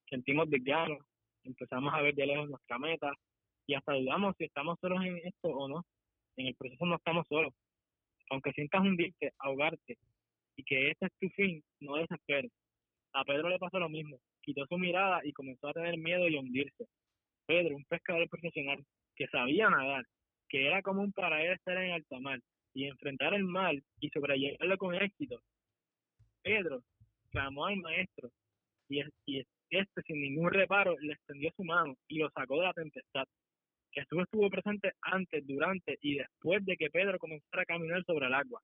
Sentimos 0.09 0.49
desgano, 0.49 0.97
empezamos 1.45 1.93
a 1.93 2.01
ver 2.01 2.15
de 2.15 2.27
lejos 2.27 2.49
nuestra 2.49 2.79
meta 2.79 3.13
y 3.67 3.75
hasta 3.75 3.93
dudamos 3.93 4.35
si 4.39 4.45
estamos 4.45 4.79
solos 4.81 5.05
en 5.05 5.19
esto 5.19 5.49
o 5.49 5.69
no. 5.69 5.85
En 6.39 6.47
el 6.47 6.55
proceso 6.55 6.87
no 6.87 6.97
estamos 6.97 7.27
solos. 7.29 7.53
Aunque 8.31 8.53
sientas 8.53 8.81
hundirte, 8.81 9.33
ahogarte 9.39 9.97
y 10.57 10.65
que 10.65 10.91
este 10.91 11.07
es 11.07 11.13
tu 11.21 11.29
fin, 11.31 11.63
no 11.81 11.97
desesperes. 11.97 12.51
A 13.13 13.25
Pedro 13.25 13.49
le 13.49 13.59
pasó 13.59 13.79
lo 13.79 13.89
mismo. 13.89 14.19
Quitó 14.43 14.67
su 14.67 14.79
mirada 14.79 15.21
y 15.25 15.33
comenzó 15.33 15.69
a 15.69 15.73
tener 15.73 15.97
miedo 15.99 16.29
y 16.29 16.37
hundirse. 16.37 16.87
Pedro, 17.47 17.77
un 17.77 17.85
pescador 17.85 18.29
profesional 18.29 18.85
que 19.15 19.27
sabía 19.29 19.71
nadar, 19.71 20.05
que 20.49 20.67
era 20.67 20.83
común 20.83 21.13
para 21.13 21.43
él 21.45 21.53
estar 21.53 21.77
en 21.77 21.93
alta 21.93 22.19
mar 22.21 22.41
y 22.75 22.85
enfrentar 22.87 23.35
el 23.35 23.45
mal 23.45 23.83
y 24.01 24.11
sobrellevarlo 24.11 24.77
con 24.77 24.95
éxito. 24.95 25.41
Pedro 26.43 26.83
clamó 27.31 27.67
al 27.67 27.77
maestro 27.77 28.31
y, 28.89 29.01
y 29.27 29.47
este 29.71 30.03
sin 30.03 30.21
ningún 30.21 30.51
reparo 30.51 30.97
le 30.99 31.15
extendió 31.15 31.51
su 31.57 31.65
mano 31.65 31.95
y 32.09 32.19
lo 32.19 32.31
sacó 32.31 32.57
de 32.59 32.67
la 32.67 32.73
tempestad. 32.73 33.25
Jesús 33.97 34.25
estuvo 34.25 34.51
presente 34.51 34.93
antes, 35.01 35.47
durante 35.47 35.99
y 36.03 36.17
después 36.19 36.63
de 36.67 36.77
que 36.77 36.91
Pedro 36.91 37.19
comenzara 37.19 37.63
a 37.63 37.67
caminar 37.67 38.05
sobre 38.05 38.27
el 38.27 38.35
agua. 38.35 38.61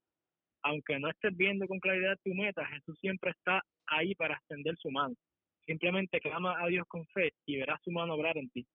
Aunque 0.63 0.99
no 0.99 1.09
estés 1.09 1.35
viendo 1.35 1.67
con 1.67 1.81
claridad 1.81 2.19
tu 2.23 2.35
meta, 2.35 2.67
Jesús 2.67 2.99
siempre 3.01 3.31
está 3.31 3.63
ahí 3.87 4.15
para 4.15 4.35
extender 4.35 4.77
su 4.77 4.91
mano. 4.91 5.15
Simplemente 5.65 6.21
clama 6.21 6.63
a 6.63 6.67
Dios 6.67 6.87
con 6.87 7.07
fe 7.07 7.33
y 7.47 7.57
verás 7.57 7.81
su 7.83 7.91
mano 7.91 8.15
obrar 8.15 8.37
en 8.37 8.51
ti. 8.51 8.67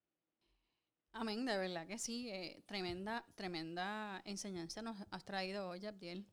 Amén, 1.13 1.45
de 1.45 1.57
verdad 1.57 1.85
que 1.85 1.99
sí. 1.99 2.29
Eh, 2.29 2.61
tremenda, 2.65 3.23
tremenda 3.35 4.21
enseñanza 4.25 4.81
nos 4.81 4.97
has 5.11 5.23
traído 5.23 5.69
hoy, 5.69 5.85
Abdiel. 5.85 6.25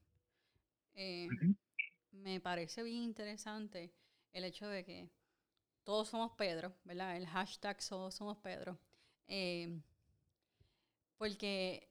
Eh, 0.95 1.28
me 2.12 2.40
parece 2.40 2.83
bien 2.83 3.02
interesante 3.02 3.93
el 4.33 4.45
hecho 4.45 4.69
de 4.69 4.85
que 4.85 5.11
todos 5.85 6.09
somos 6.09 6.33
Pedro, 6.33 6.73
¿verdad? 6.85 7.16
El 7.16 7.26
hashtag 7.26 7.76
todos 7.87 8.14
somos 8.14 8.38
Pedro. 8.38 8.78
Eh, 9.26 9.81
porque 11.25 11.88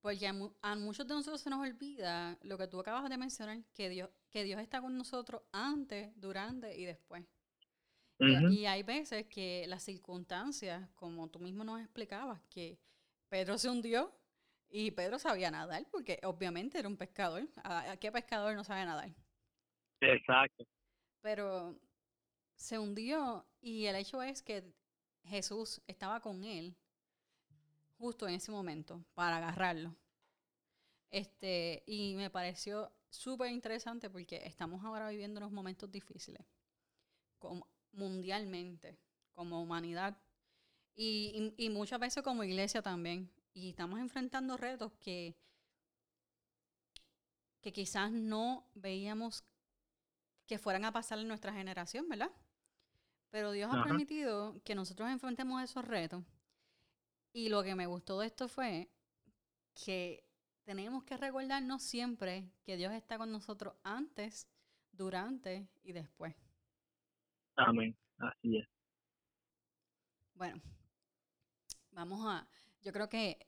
porque 0.00 0.26
a, 0.26 0.74
muchos 0.74 1.06
de 1.06 1.14
nosotros 1.14 1.40
se 1.40 1.48
nos 1.48 1.60
olvida 1.60 2.36
lo 2.42 2.58
que 2.58 2.66
tú 2.66 2.80
acabas 2.80 3.08
de 3.08 3.16
mencionar, 3.16 3.62
que 3.72 3.88
Dios, 3.88 4.10
que 4.30 4.42
Dios 4.42 4.60
está 4.60 4.80
con 4.80 4.96
nosotros 4.96 5.42
antes, 5.52 6.10
durante 6.20 6.76
y 6.76 6.84
después. 6.84 7.24
y, 8.18 8.66
hay 8.66 8.82
veces 8.82 9.26
que 9.26 9.64
las 9.68 9.84
circunstancias, 9.84 10.88
como 10.96 11.28
tú 11.28 11.38
mismo 11.38 11.62
nos 11.62 11.80
explicabas, 11.80 12.40
que 12.50 12.80
Pedro 13.28 13.58
se 13.58 13.68
hundió 13.68 14.12
y 14.68 14.90
Pedro 14.90 15.20
sabía 15.20 15.52
nadar, 15.52 15.86
porque 15.92 16.18
obviamente 16.24 16.80
era 16.80 16.88
un 16.88 16.96
pescador. 16.96 17.48
¿A, 17.62 17.96
qué 17.98 18.10
pescador 18.10 18.56
no 18.56 18.64
sabe 18.64 18.84
nadar? 18.84 19.10
Exacto. 20.00 20.64
Pero 21.20 21.78
se 22.56 22.76
hundió 22.76 23.46
y 23.60 23.86
el 23.86 23.94
hecho 23.94 24.20
es 24.20 24.42
que 24.42 24.64
Jesús 25.22 25.80
estaba 25.86 26.20
con 26.20 26.42
él 26.42 26.76
justo 27.98 28.28
en 28.28 28.34
ese 28.34 28.50
momento 28.50 29.04
para 29.14 29.36
agarrarlo. 29.36 29.94
Este, 31.10 31.82
y 31.86 32.14
me 32.14 32.30
pareció 32.30 32.92
súper 33.10 33.50
interesante 33.50 34.08
porque 34.10 34.42
estamos 34.44 34.84
ahora 34.84 35.08
viviendo 35.08 35.38
unos 35.38 35.52
momentos 35.52 35.90
difíciles, 35.90 36.46
como, 37.38 37.68
mundialmente, 37.92 38.98
como 39.34 39.62
humanidad, 39.62 40.16
y, 40.94 41.54
y, 41.56 41.70
muchas 41.70 42.00
veces 42.00 42.24
como 42.24 42.42
iglesia 42.42 42.82
también. 42.82 43.30
Y 43.54 43.70
estamos 43.70 44.00
enfrentando 44.00 44.56
retos 44.56 44.92
que, 44.94 45.36
que 47.60 47.72
quizás 47.72 48.10
no 48.10 48.68
veíamos 48.74 49.44
que 50.46 50.58
fueran 50.58 50.84
a 50.84 50.92
pasar 50.92 51.20
en 51.20 51.28
nuestra 51.28 51.52
generación, 51.52 52.08
¿verdad? 52.08 52.32
Pero 53.30 53.52
Dios 53.52 53.70
ha 53.72 53.84
permitido 53.84 54.60
que 54.64 54.74
nosotros 54.74 55.08
enfrentemos 55.10 55.62
esos 55.62 55.84
retos 55.84 56.24
y 57.32 57.48
lo 57.48 57.62
que 57.62 57.74
me 57.74 57.86
gustó 57.86 58.20
de 58.20 58.26
esto 58.26 58.48
fue 58.48 58.90
que 59.84 60.24
tenemos 60.64 61.04
que 61.04 61.16
recordarnos 61.16 61.82
siempre 61.82 62.50
que 62.64 62.76
Dios 62.76 62.92
está 62.92 63.16
con 63.16 63.30
nosotros 63.30 63.74
antes, 63.82 64.48
durante 64.92 65.68
y 65.82 65.92
después. 65.92 66.34
Amén, 67.56 67.96
así 68.18 68.58
es. 68.58 68.68
Bueno, 70.34 70.60
vamos 71.90 72.20
a, 72.24 72.48
yo 72.82 72.92
creo 72.92 73.08
que, 73.08 73.46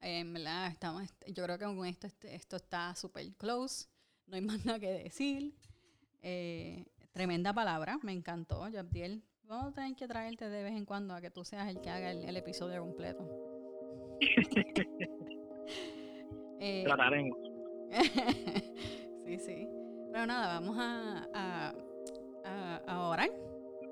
en 0.00 0.32
verdad, 0.32 0.68
estamos, 0.68 1.02
yo 1.26 1.44
creo 1.44 1.58
que 1.58 1.64
con 1.64 1.86
esto, 1.86 2.06
este, 2.06 2.34
esto 2.34 2.56
está 2.56 2.94
súper 2.94 3.34
close, 3.34 3.88
no 4.26 4.36
hay 4.36 4.42
más 4.42 4.64
nada 4.64 4.78
que 4.78 4.90
decir. 4.90 5.54
Eh, 6.22 6.86
tremenda 7.12 7.52
palabra, 7.52 7.98
me 8.02 8.12
encantó, 8.12 8.66
Yabdiel. 8.68 9.22
Vamos 9.46 9.66
a 9.66 9.72
tener 9.72 9.94
que 9.94 10.08
traerte 10.08 10.48
de 10.48 10.62
vez 10.62 10.74
en 10.74 10.86
cuando 10.86 11.12
a 11.14 11.20
que 11.20 11.30
tú 11.30 11.44
seas 11.44 11.68
el 11.68 11.80
que 11.80 11.90
haga 11.90 12.12
el, 12.12 12.36
episodio 12.36 12.80
completo. 12.80 13.28
eh, 16.60 16.82
Trataremos. 16.84 17.38
sí, 19.26 19.38
sí. 19.38 19.68
Pero 20.12 20.26
nada, 20.26 20.60
vamos 20.60 20.76
a, 20.78 21.74
a, 22.44 22.76
a, 22.86 23.08
orar. 23.08 23.30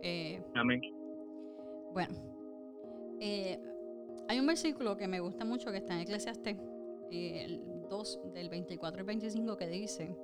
Eh, 0.01 0.43
Amén. 0.55 0.81
Bueno, 1.93 2.15
eh, 3.21 3.61
hay 4.29 4.41
un 4.41 4.47
versículo 4.47 4.97
que 4.97 5.07
me 5.07 5.21
gusta 5.21 5.45
mucho 5.45 5.71
que 5.71 5.77
está 5.79 5.95
en 5.95 6.01
Eclesiastes, 6.01 6.57
el 7.11 7.61
2 7.91 8.21
del 8.33 8.49
24 8.49 9.01
al 9.01 9.07
25, 9.07 9.57
que 9.59 9.67
dice: 9.67 10.17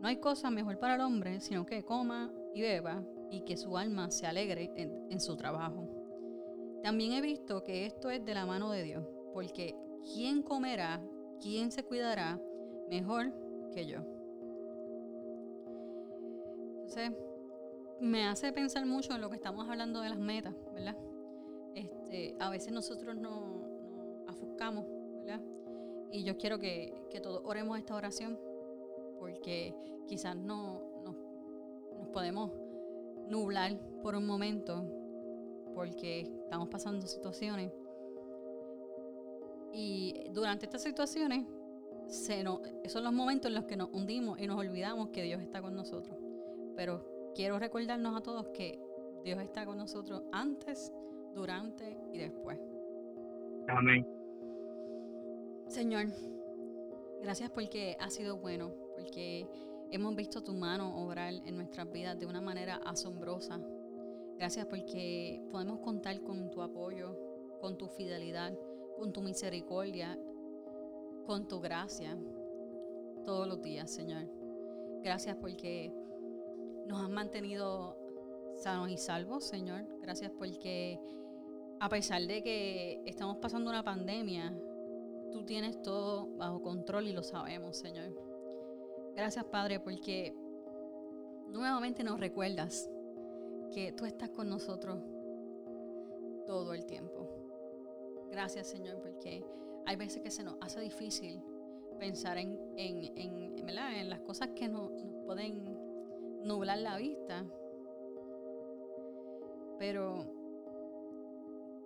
No 0.00 0.06
hay 0.06 0.18
cosa 0.18 0.50
mejor 0.50 0.78
para 0.78 0.96
el 0.96 1.00
hombre 1.00 1.40
sino 1.40 1.64
que 1.64 1.82
coma 1.82 2.30
y 2.54 2.60
beba 2.60 3.02
y 3.30 3.42
que 3.42 3.56
su 3.56 3.76
alma 3.78 4.10
se 4.10 4.26
alegre 4.26 4.72
en, 4.76 5.20
su 5.20 5.36
trabajo. 5.36 5.88
También 6.82 7.12
he 7.12 7.20
visto 7.20 7.62
que 7.62 7.86
esto 7.86 8.10
es 8.10 8.24
de 8.24 8.34
la 8.34 8.46
mano 8.46 8.70
de 8.70 8.82
Dios, 8.82 9.04
porque 9.32 9.76
¿quién 10.14 10.42
comerá, 10.42 11.00
quién 11.40 11.70
se 11.70 11.84
cuidará 11.84 12.40
mejor 12.88 13.32
que 13.72 13.86
yo? 13.86 14.00
Entonces, 16.80 17.12
me 18.00 18.26
hace 18.26 18.52
pensar 18.52 18.84
mucho 18.86 19.14
en 19.14 19.20
lo 19.20 19.30
que 19.30 19.36
estamos 19.36 19.68
hablando 19.68 20.00
de 20.00 20.08
las 20.08 20.18
metas, 20.18 20.54
¿verdad? 20.72 20.96
Este, 21.74 22.34
a 22.40 22.50
veces 22.50 22.72
nosotros 22.72 23.14
nos 23.14 23.22
no 23.22 24.24
afuscamos, 24.26 24.86
¿verdad? 25.24 25.40
Y 26.10 26.24
yo 26.24 26.36
quiero 26.36 26.58
que, 26.58 26.92
que, 27.10 27.20
todos 27.20 27.42
oremos 27.44 27.78
esta 27.78 27.94
oración, 27.94 28.38
porque 29.20 29.74
quizás 30.08 30.34
no, 30.34 30.82
no 31.04 31.14
nos 31.96 32.08
podemos 32.08 32.50
nublar 33.30 33.78
por 34.02 34.14
un 34.14 34.26
momento 34.26 34.84
porque 35.74 36.20
estamos 36.20 36.68
pasando 36.68 37.06
situaciones. 37.06 37.72
Y 39.72 40.24
durante 40.32 40.66
estas 40.66 40.82
situaciones, 40.82 41.46
se 42.08 42.42
nos, 42.42 42.60
esos 42.82 42.92
son 42.92 43.04
los 43.04 43.12
momentos 43.12 43.48
en 43.48 43.54
los 43.54 43.64
que 43.64 43.76
nos 43.76 43.88
hundimos 43.92 44.40
y 44.40 44.46
nos 44.46 44.58
olvidamos 44.58 45.10
que 45.10 45.22
Dios 45.22 45.40
está 45.40 45.62
con 45.62 45.74
nosotros. 45.76 46.18
Pero 46.76 47.32
quiero 47.34 47.58
recordarnos 47.58 48.16
a 48.16 48.20
todos 48.20 48.48
que 48.48 48.80
Dios 49.24 49.40
está 49.40 49.64
con 49.64 49.78
nosotros 49.78 50.22
antes, 50.32 50.92
durante 51.34 51.96
y 52.12 52.18
después. 52.18 52.58
Amén. 53.68 54.06
Señor, 55.68 56.06
gracias 57.22 57.50
porque 57.50 57.96
ha 58.00 58.10
sido 58.10 58.36
bueno, 58.36 58.72
porque 58.96 59.46
Hemos 59.92 60.14
visto 60.14 60.42
tu 60.42 60.54
mano 60.54 61.04
obrar 61.04 61.34
en 61.34 61.56
nuestras 61.56 61.90
vidas 61.90 62.18
de 62.18 62.26
una 62.26 62.40
manera 62.40 62.76
asombrosa. 62.84 63.60
Gracias 64.38 64.66
porque 64.66 65.42
podemos 65.50 65.80
contar 65.80 66.20
con 66.22 66.48
tu 66.50 66.62
apoyo, 66.62 67.18
con 67.60 67.76
tu 67.76 67.88
fidelidad, 67.88 68.56
con 68.96 69.12
tu 69.12 69.20
misericordia, 69.20 70.16
con 71.26 71.48
tu 71.48 71.60
gracia 71.60 72.16
todos 73.24 73.48
los 73.48 73.60
días, 73.62 73.90
Señor. 73.90 74.28
Gracias 75.02 75.36
porque 75.36 75.92
nos 76.86 77.02
has 77.02 77.10
mantenido 77.10 77.96
sanos 78.54 78.90
y 78.90 78.96
salvos, 78.96 79.44
Señor. 79.44 79.86
Gracias 80.00 80.30
porque 80.38 81.00
a 81.80 81.88
pesar 81.88 82.22
de 82.22 82.42
que 82.42 83.02
estamos 83.06 83.38
pasando 83.38 83.70
una 83.70 83.82
pandemia, 83.82 84.56
tú 85.32 85.44
tienes 85.44 85.82
todo 85.82 86.28
bajo 86.36 86.62
control 86.62 87.08
y 87.08 87.12
lo 87.12 87.22
sabemos, 87.22 87.76
Señor. 87.76 88.29
Gracias, 89.14 89.44
Padre, 89.46 89.80
porque 89.80 90.34
nuevamente 91.48 92.02
nos 92.04 92.18
recuerdas 92.18 92.90
que 93.72 93.92
tú 93.92 94.04
estás 94.04 94.30
con 94.30 94.48
nosotros 94.48 94.98
todo 96.46 96.74
el 96.74 96.84
tiempo. 96.86 97.28
Gracias, 98.30 98.68
Señor, 98.68 99.00
porque 99.00 99.44
hay 99.86 99.96
veces 99.96 100.22
que 100.22 100.30
se 100.30 100.44
nos 100.44 100.56
hace 100.60 100.80
difícil 100.80 101.42
pensar 101.98 102.38
en, 102.38 102.58
en, 102.76 104.08
las 104.08 104.20
cosas 104.20 104.48
que 104.54 104.68
nos, 104.68 104.90
nos 104.90 105.24
pueden 105.24 105.62
nublar 106.42 106.78
la 106.78 106.96
vista. 106.96 107.44
Pero 109.78 110.26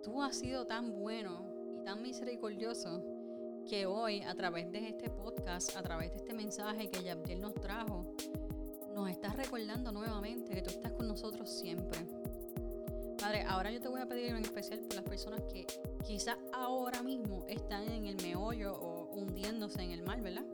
tú 0.03 0.21
has 0.21 0.35
sido 0.35 0.65
tan 0.65 0.99
bueno 0.99 1.45
y 1.75 1.83
tan 1.83 2.01
misericordioso 2.01 3.03
que 3.65 3.85
hoy, 3.85 4.21
a 4.21 4.35
través 4.35 4.71
de 4.71 4.89
este 4.89 5.09
podcast, 5.09 5.75
a 5.75 5.81
través 5.81 6.11
de 6.11 6.17
este 6.17 6.33
mensaje 6.33 6.89
que 6.89 7.03
Yabdiel 7.03 7.41
nos 7.41 7.55
trajo, 7.55 8.15
nos 8.93 9.09
estás 9.09 9.35
recordando 9.35 9.91
nuevamente 9.91 10.53
que 10.53 10.61
tú 10.61 10.69
estás 10.69 10.91
con 10.93 11.07
nosotros 11.07 11.49
siempre. 11.49 11.99
Padre, 13.19 13.43
ahora 13.47 13.71
yo 13.71 13.81
te 13.81 13.87
voy 13.87 14.01
a 14.01 14.05
pedir 14.05 14.27
en 14.27 14.37
especial 14.37 14.79
por 14.81 14.95
las 14.95 15.03
personas 15.03 15.41
que 15.51 15.65
quizás 16.05 16.37
ahora 16.53 17.01
mismo 17.01 17.45
están 17.47 17.89
en 17.89 18.05
el 18.05 18.17
meollo 18.17 18.73
o 18.73 19.09
hundiéndose 19.15 19.81
en 19.81 19.91
el 19.91 20.03
mal, 20.03 20.21
¿verdad? 20.21 20.45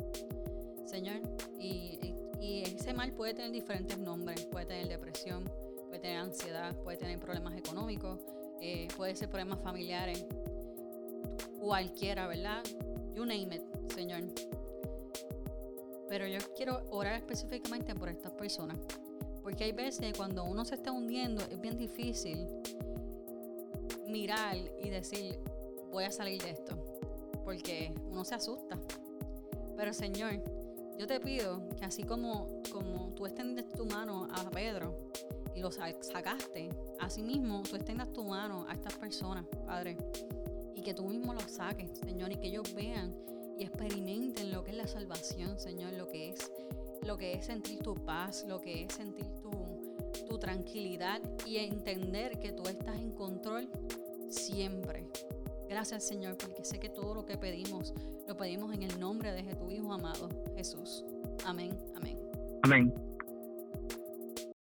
Señor, 0.86 1.22
y, 1.60 2.00
ese 2.42 2.94
mal 2.94 3.14
puede 3.14 3.34
tener 3.34 3.52
diferentes 3.52 3.98
nombres, 3.98 4.46
puede 4.46 4.66
tener 4.66 4.88
depresión, 4.88 5.44
puede 5.88 6.00
tener 6.00 6.18
ansiedad, 6.18 6.76
puede 6.78 6.98
tener 6.98 7.20
problemas 7.20 7.56
económicos, 7.58 8.20
eh, 8.62 8.88
puede 8.98 9.16
ser 9.16 9.30
problemas 9.30 9.62
familiares, 9.62 10.26
cualquiera, 11.60 12.28
¿verdad? 12.28 12.64
You 13.16 13.26
name 13.26 13.56
it, 13.56 13.62
Señor. 13.94 14.22
Pero 16.10 16.28
yo 16.28 16.40
quiero 16.56 16.82
orar 16.92 17.16
específicamente 17.16 17.96
por 17.96 18.10
estas 18.10 18.32
personas. 18.34 18.78
Porque 19.44 19.64
hay 19.64 19.72
veces 19.72 20.14
cuando 20.16 20.44
uno 20.44 20.66
se 20.66 20.76
está 20.76 20.92
hundiendo 20.92 21.44
es 21.50 21.60
bien 21.60 21.78
difícil 21.78 22.48
mirar 24.08 24.58
y 24.84 24.90
decir, 24.90 25.40
voy 25.92 26.04
a 26.04 26.12
salir 26.12 26.42
de 26.42 26.52
esto. 26.52 26.76
Porque 27.44 27.94
uno 28.10 28.24
se 28.24 28.36
asusta. 28.36 28.80
Pero 29.78 29.94
Señor, 29.94 30.44
yo 30.98 31.08
te 31.08 31.20
pido 31.20 31.68
que 31.78 31.86
así 31.86 32.04
como, 32.04 32.62
como 32.72 33.14
tú 33.16 33.26
extendes 33.26 33.68
tu 33.70 33.86
mano 33.86 34.28
a 34.32 34.50
Pedro 34.52 35.12
y 35.56 35.62
lo 35.62 35.72
sacaste, 35.72 36.70
así 37.00 37.24
mismo 37.24 37.64
tú 37.64 37.76
extendas 37.76 38.12
tu 38.14 38.24
mano 38.24 38.66
a 38.68 38.74
estas 38.74 38.96
personas, 38.96 39.46
Padre. 39.66 39.98
Y 40.82 40.84
que 40.84 40.96
tú 40.96 41.06
mismo 41.06 41.36
los 41.36 41.44
saques, 41.44 41.92
Señor, 42.00 42.32
y 42.32 42.38
que 42.38 42.48
ellos 42.48 42.74
vean 42.74 43.16
y 43.56 43.66
experimenten 43.66 44.52
lo 44.52 44.64
que 44.64 44.72
es 44.72 44.78
la 44.78 44.88
salvación, 44.88 45.60
Señor, 45.60 45.94
lo 45.94 46.08
que 46.08 46.32
es, 46.32 46.52
lo 47.06 47.20
que 47.20 47.34
es 47.34 47.46
sentir 47.46 47.84
tu 47.84 47.94
paz, 47.94 48.46
lo 48.48 48.60
que 48.60 48.86
es 48.86 48.94
sentir 48.94 49.28
tu, 49.44 49.52
tu 50.28 50.40
tranquilidad 50.40 51.22
y 51.46 51.58
entender 51.58 52.40
que 52.40 52.52
tú 52.52 52.64
estás 52.64 52.96
en 52.96 53.12
control 53.12 53.70
siempre. 54.28 55.08
Gracias, 55.70 56.04
Señor, 56.04 56.36
porque 56.36 56.66
sé 56.66 56.80
que 56.80 56.90
todo 56.90 57.14
lo 57.14 57.28
que 57.28 57.38
pedimos, 57.38 57.94
lo 58.28 58.36
pedimos 58.36 58.74
en 58.74 58.82
el 58.82 59.00
nombre 59.00 59.34
de 59.34 59.56
tu 59.56 59.70
Hijo 59.70 59.94
amado, 59.94 60.30
Jesús. 60.56 61.06
Amén, 61.46 61.78
amén. 61.96 62.18
Amén. 62.64 63.11